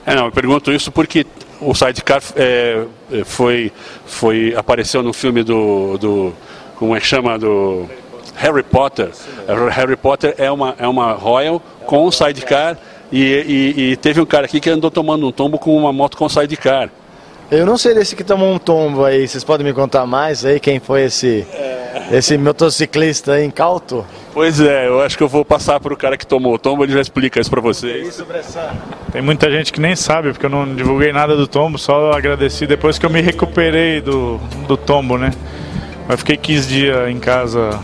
É, 0.06 0.14
não, 0.14 0.26
eu 0.26 0.32
pergunto 0.32 0.72
isso 0.72 0.90
porque 0.90 1.26
o 1.60 1.74
sidecar 1.74 2.22
é, 2.36 2.84
foi, 3.24 3.70
foi, 4.06 4.54
apareceu 4.56 5.02
no 5.02 5.12
filme 5.12 5.42
do, 5.42 5.98
do 5.98 6.34
como 6.76 6.96
é 6.96 7.00
que 7.00 7.06
chama, 7.06 7.38
do 7.38 7.88
Harry 8.36 8.62
Potter. 8.62 9.10
Harry 9.70 9.96
Potter 9.96 10.34
é 10.38 10.50
uma, 10.50 10.74
é 10.78 10.86
uma 10.86 11.12
Royal 11.12 11.60
com 11.86 12.06
um 12.06 12.10
sidecar 12.10 12.76
e, 13.12 13.22
e, 13.76 13.82
e, 13.92 13.96
teve 13.96 14.20
um 14.20 14.26
cara 14.26 14.46
aqui 14.46 14.58
que 14.58 14.68
andou 14.68 14.90
tomando 14.90 15.26
um 15.26 15.32
tombo 15.32 15.58
com 15.58 15.76
uma 15.76 15.92
moto 15.92 16.16
com 16.16 16.28
sidecar. 16.28 16.90
Eu 17.50 17.66
não 17.66 17.76
sei 17.76 17.94
desse 17.94 18.16
que 18.16 18.24
tomou 18.24 18.52
um 18.52 18.58
tombo 18.58 19.04
aí, 19.04 19.28
vocês 19.28 19.44
podem 19.44 19.64
me 19.64 19.72
contar 19.72 20.06
mais 20.06 20.44
aí 20.44 20.58
quem 20.58 20.80
foi 20.80 21.02
esse, 21.02 21.46
é... 21.52 22.08
esse 22.10 22.36
motociclista 22.38 23.40
incauto? 23.40 24.04
Pois 24.32 24.60
é, 24.60 24.88
eu 24.88 25.00
acho 25.00 25.16
que 25.16 25.22
eu 25.22 25.28
vou 25.28 25.44
passar 25.44 25.78
para 25.78 25.92
o 25.92 25.96
cara 25.96 26.16
que 26.16 26.26
tomou 26.26 26.54
o 26.54 26.58
tombo, 26.58 26.82
ele 26.82 26.92
já 26.92 27.00
explica 27.00 27.38
isso 27.38 27.50
para 27.50 27.60
vocês. 27.60 28.08
Isso, 28.08 28.26
Tem 29.12 29.22
muita 29.22 29.48
gente 29.50 29.72
que 29.72 29.80
nem 29.80 29.94
sabe, 29.94 30.32
porque 30.32 30.46
eu 30.46 30.50
não 30.50 30.74
divulguei 30.74 31.12
nada 31.12 31.36
do 31.36 31.46
tombo, 31.46 31.78
só 31.78 32.10
agradeci 32.12 32.66
depois 32.66 32.98
que 32.98 33.06
eu 33.06 33.10
me 33.10 33.20
recuperei 33.20 34.00
do, 34.00 34.38
do 34.66 34.76
tombo, 34.76 35.16
né? 35.16 35.30
Mas 36.08 36.18
fiquei 36.20 36.36
15 36.36 36.66
dias 36.68 37.08
em 37.08 37.20
casa 37.20 37.78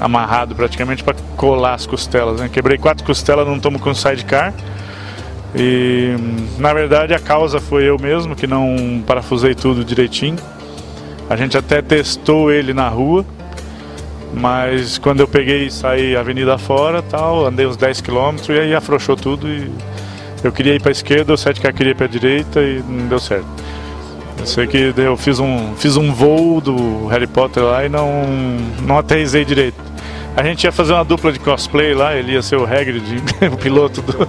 amarrado 0.00 0.54
praticamente 0.54 1.04
para 1.04 1.14
colar 1.36 1.74
as 1.74 1.86
costelas. 1.86 2.40
Né? 2.40 2.48
Quebrei 2.48 2.78
quatro 2.78 3.04
costelas 3.04 3.46
num 3.46 3.60
tomo 3.60 3.78
com 3.78 3.94
sidecar. 3.94 4.54
E 5.54 6.14
na 6.58 6.72
verdade 6.72 7.12
a 7.12 7.18
causa 7.18 7.60
foi 7.60 7.84
eu 7.84 7.98
mesmo 7.98 8.34
que 8.34 8.46
não 8.46 9.02
parafusei 9.06 9.54
tudo 9.54 9.84
direitinho. 9.84 10.38
A 11.28 11.36
gente 11.36 11.56
até 11.56 11.82
testou 11.82 12.50
ele 12.50 12.72
na 12.72 12.88
rua, 12.88 13.24
mas 14.34 14.98
quando 14.98 15.20
eu 15.20 15.28
peguei 15.28 15.66
e 15.66 15.70
saí 15.70 16.16
avenida 16.16 16.56
fora, 16.58 17.02
tal, 17.02 17.46
andei 17.46 17.66
uns 17.66 17.76
10 17.76 18.00
km 18.00 18.36
e 18.48 18.52
aí 18.52 18.74
afrouxou 18.74 19.16
tudo 19.16 19.48
e 19.48 19.70
eu 20.42 20.50
queria 20.50 20.74
ir 20.74 20.80
para 20.80 20.90
a 20.90 20.92
esquerda, 20.92 21.32
o 21.32 21.36
sidecar 21.36 21.72
queria 21.74 21.92
ir 21.92 21.94
para 21.94 22.06
a 22.06 22.08
direita 22.08 22.60
e 22.60 22.82
não 22.86 23.06
deu 23.06 23.18
certo. 23.18 23.46
Eu 24.38 24.46
sei 24.46 24.66
que 24.66 24.94
eu 24.96 25.16
fiz 25.16 25.38
um, 25.38 25.74
fiz 25.76 25.96
um 25.96 26.12
voo 26.12 26.60
do 26.60 27.06
Harry 27.08 27.26
Potter 27.26 27.62
lá 27.62 27.84
e 27.84 27.88
não, 27.88 28.24
não 28.82 28.98
aterrisei 28.98 29.44
direito. 29.44 29.89
A 30.36 30.42
gente 30.42 30.64
ia 30.64 30.72
fazer 30.72 30.92
uma 30.92 31.04
dupla 31.04 31.32
de 31.32 31.38
cosplay 31.38 31.94
lá, 31.94 32.14
ele 32.14 32.32
ia 32.32 32.42
ser 32.42 32.56
o 32.56 32.64
Hagrid, 32.64 33.22
o 33.52 33.56
piloto 33.56 34.00
do. 34.02 34.28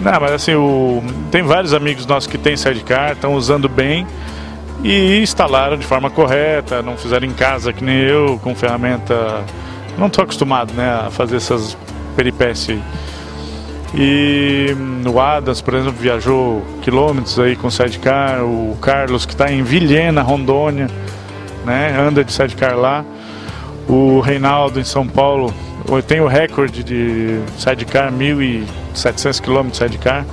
Não, 0.00 0.18
mas 0.18 0.32
assim, 0.32 0.54
o... 0.54 1.02
tem 1.30 1.42
vários 1.42 1.74
amigos 1.74 2.06
nossos 2.06 2.26
que 2.26 2.38
têm 2.38 2.56
sidecar, 2.56 3.12
estão 3.12 3.34
usando 3.34 3.68
bem 3.68 4.06
e 4.82 5.20
instalaram 5.20 5.76
de 5.76 5.84
forma 5.84 6.08
correta, 6.08 6.80
não 6.80 6.96
fizeram 6.96 7.26
em 7.26 7.32
casa 7.32 7.70
que 7.72 7.84
nem 7.84 7.98
eu, 7.98 8.40
com 8.42 8.54
ferramenta. 8.54 9.44
Não 9.98 10.06
estou 10.06 10.24
acostumado 10.24 10.72
né, 10.72 11.02
a 11.06 11.10
fazer 11.10 11.36
essas 11.36 11.76
peripécias 12.16 12.78
aí. 12.78 12.82
E 13.92 14.74
hum, 14.74 15.02
o 15.06 15.20
Adams, 15.20 15.60
por 15.60 15.74
exemplo, 15.74 15.98
viajou 16.00 16.64
quilômetros 16.80 17.38
aí 17.38 17.56
com 17.56 17.68
sidecar, 17.68 18.42
o 18.42 18.78
Carlos 18.80 19.26
que 19.26 19.32
está 19.32 19.52
em 19.52 19.62
Vilhena, 19.62 20.22
Rondônia 20.22 20.88
né? 21.70 21.96
Anda 21.96 22.24
de 22.24 22.32
sidecar 22.32 22.76
lá. 22.76 23.04
O 23.88 24.18
Reinaldo 24.20 24.80
em 24.80 24.84
São 24.84 25.06
Paulo 25.06 25.54
tem 26.06 26.20
o 26.20 26.26
recorde 26.26 26.82
de 26.82 27.40
sidecar, 27.56 28.12
1.700 28.12 29.40
km 29.40 29.68
de 29.68 29.76
sidecar 29.76 30.26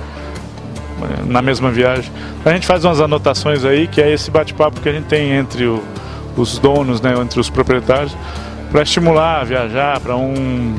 na 1.26 1.40
mesma 1.40 1.70
viagem. 1.70 2.10
A 2.44 2.50
gente 2.50 2.66
faz 2.66 2.84
umas 2.84 3.00
anotações 3.00 3.64
aí, 3.64 3.86
que 3.86 4.00
é 4.00 4.12
esse 4.12 4.30
bate-papo 4.30 4.80
que 4.80 4.88
a 4.88 4.92
gente 4.92 5.06
tem 5.06 5.32
entre 5.32 5.64
o, 5.64 5.82
os 6.36 6.58
donos, 6.58 7.00
né, 7.00 7.14
entre 7.20 7.38
os 7.38 7.48
proprietários, 7.48 8.16
para 8.70 8.82
estimular 8.82 9.40
a 9.40 9.44
viajar, 9.44 10.00
para 10.00 10.16
um 10.16 10.74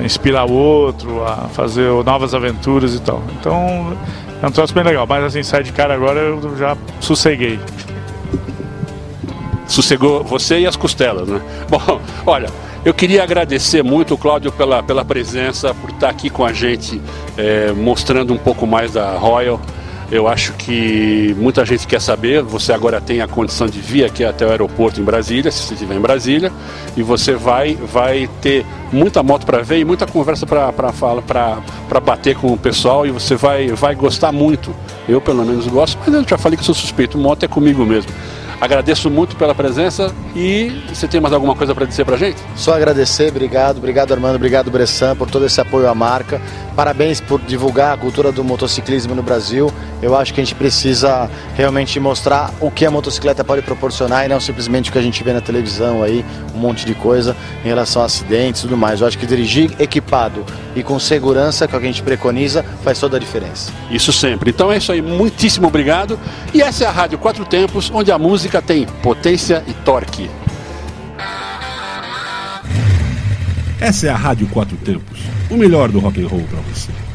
é, 0.00 0.04
inspirar 0.04 0.44
o 0.44 0.52
outro 0.52 1.24
a 1.24 1.48
fazer 1.52 1.90
novas 2.04 2.34
aventuras 2.34 2.94
e 2.94 3.00
tal. 3.00 3.20
Então 3.38 3.96
é 4.40 4.46
um 4.46 4.50
troço 4.50 4.72
bem 4.72 4.84
legal, 4.84 5.06
mas 5.08 5.24
assim, 5.24 5.42
sidecar 5.42 5.90
agora 5.90 6.20
eu 6.20 6.56
já 6.56 6.76
sosseguei 7.00 7.58
sossegou 9.72 10.24
você 10.24 10.60
e 10.60 10.66
as 10.66 10.76
costelas, 10.76 11.28
né? 11.28 11.40
Bom, 11.68 12.00
olha, 12.26 12.48
eu 12.84 12.94
queria 12.94 13.22
agradecer 13.22 13.82
muito, 13.82 14.16
Cláudio, 14.16 14.50
pela, 14.52 14.82
pela 14.82 15.04
presença, 15.04 15.74
por 15.74 15.90
estar 15.90 16.08
aqui 16.08 16.30
com 16.30 16.44
a 16.44 16.52
gente, 16.52 17.00
é, 17.36 17.72
mostrando 17.72 18.32
um 18.32 18.38
pouco 18.38 18.66
mais 18.66 18.92
da 18.92 19.12
Royal. 19.12 19.60
Eu 20.10 20.26
acho 20.26 20.54
que 20.54 21.36
muita 21.38 21.64
gente 21.64 21.86
quer 21.86 22.00
saber. 22.00 22.42
Você 22.42 22.72
agora 22.72 23.00
tem 23.00 23.20
a 23.20 23.28
condição 23.28 23.68
de 23.68 23.78
vir 23.78 24.04
aqui 24.04 24.24
até 24.24 24.44
o 24.44 24.50
aeroporto 24.50 25.00
em 25.00 25.04
Brasília, 25.04 25.52
se 25.52 25.62
você 25.62 25.74
estiver 25.74 25.94
em 25.94 26.00
Brasília, 26.00 26.50
e 26.96 27.02
você 27.02 27.34
vai, 27.34 27.76
vai 27.76 28.28
ter 28.40 28.66
muita 28.90 29.22
moto 29.22 29.46
para 29.46 29.62
ver 29.62 29.78
e 29.78 29.84
muita 29.84 30.06
conversa 30.06 30.44
para 30.46 32.00
bater 32.00 32.34
com 32.34 32.52
o 32.52 32.58
pessoal 32.58 33.06
e 33.06 33.12
você 33.12 33.36
vai, 33.36 33.68
vai 33.68 33.94
gostar 33.94 34.32
muito. 34.32 34.74
Eu, 35.08 35.20
pelo 35.20 35.44
menos, 35.44 35.68
gosto, 35.68 35.96
mas 36.04 36.12
eu 36.12 36.24
já 36.26 36.36
falei 36.36 36.58
que 36.58 36.64
sou 36.64 36.74
suspeito. 36.74 37.16
Moto 37.16 37.44
é 37.44 37.48
comigo 37.48 37.86
mesmo. 37.86 38.10
Agradeço 38.60 39.08
muito 39.08 39.36
pela 39.36 39.54
presença 39.54 40.14
e 40.36 40.82
você 40.92 41.08
tem 41.08 41.18
mais 41.18 41.32
alguma 41.32 41.56
coisa 41.56 41.74
para 41.74 41.86
dizer 41.86 42.04
para 42.04 42.16
a 42.16 42.18
gente? 42.18 42.36
Só 42.54 42.74
agradecer, 42.74 43.30
obrigado, 43.30 43.78
obrigado 43.78 44.12
Armando, 44.12 44.36
obrigado 44.36 44.70
Bressan 44.70 45.16
por 45.16 45.30
todo 45.30 45.46
esse 45.46 45.58
apoio 45.58 45.88
à 45.88 45.94
marca. 45.94 46.38
Parabéns 46.76 47.20
por 47.20 47.40
divulgar 47.40 47.94
a 47.94 47.96
cultura 47.96 48.30
do 48.30 48.44
motociclismo 48.44 49.14
no 49.14 49.22
Brasil. 49.22 49.72
Eu 50.02 50.16
acho 50.16 50.32
que 50.34 50.40
a 50.40 50.44
gente 50.44 50.54
precisa 50.54 51.28
realmente 51.54 51.98
mostrar 51.98 52.52
o 52.60 52.70
que 52.70 52.84
a 52.84 52.90
motocicleta 52.90 53.42
pode 53.42 53.62
proporcionar 53.62 54.26
e 54.26 54.28
não 54.28 54.38
simplesmente 54.38 54.90
o 54.90 54.92
que 54.92 54.98
a 54.98 55.02
gente 55.02 55.22
vê 55.24 55.32
na 55.32 55.40
televisão 55.40 56.02
aí, 56.02 56.24
um 56.54 56.58
monte 56.58 56.84
de 56.84 56.94
coisa 56.94 57.34
em 57.64 57.68
relação 57.68 58.02
a 58.02 58.04
acidentes 58.04 58.60
e 58.60 58.64
tudo 58.64 58.76
mais. 58.76 59.00
Eu 59.00 59.06
acho 59.06 59.18
que 59.18 59.26
dirigir 59.26 59.74
equipado 59.78 60.44
e 60.76 60.82
com 60.82 60.98
segurança, 60.98 61.66
que 61.66 61.74
é 61.74 61.78
o 61.78 61.80
que 61.80 61.86
a 61.86 61.90
gente 61.90 62.02
preconiza, 62.02 62.64
faz 62.82 62.98
toda 62.98 63.16
a 63.16 63.20
diferença. 63.20 63.72
Isso 63.90 64.12
sempre. 64.12 64.50
Então 64.50 64.70
é 64.70 64.76
isso 64.76 64.92
aí, 64.92 65.02
muitíssimo 65.02 65.66
obrigado. 65.66 66.18
E 66.54 66.62
essa 66.62 66.84
é 66.84 66.86
a 66.86 66.90
Rádio 66.90 67.18
Quatro 67.18 67.44
Tempos, 67.44 67.90
onde 67.92 68.12
a 68.12 68.18
tem 68.58 68.86
potência 69.02 69.62
e 69.68 69.74
torque. 69.84 70.30
Essa 73.78 74.06
é 74.06 74.10
a 74.10 74.16
Rádio 74.16 74.46
Quatro 74.48 74.78
Tempos, 74.78 75.20
o 75.50 75.56
melhor 75.58 75.90
do 75.90 76.00
rock 76.00 76.22
and 76.22 76.26
roll 76.26 76.44
para 76.44 76.60
você. 76.60 77.09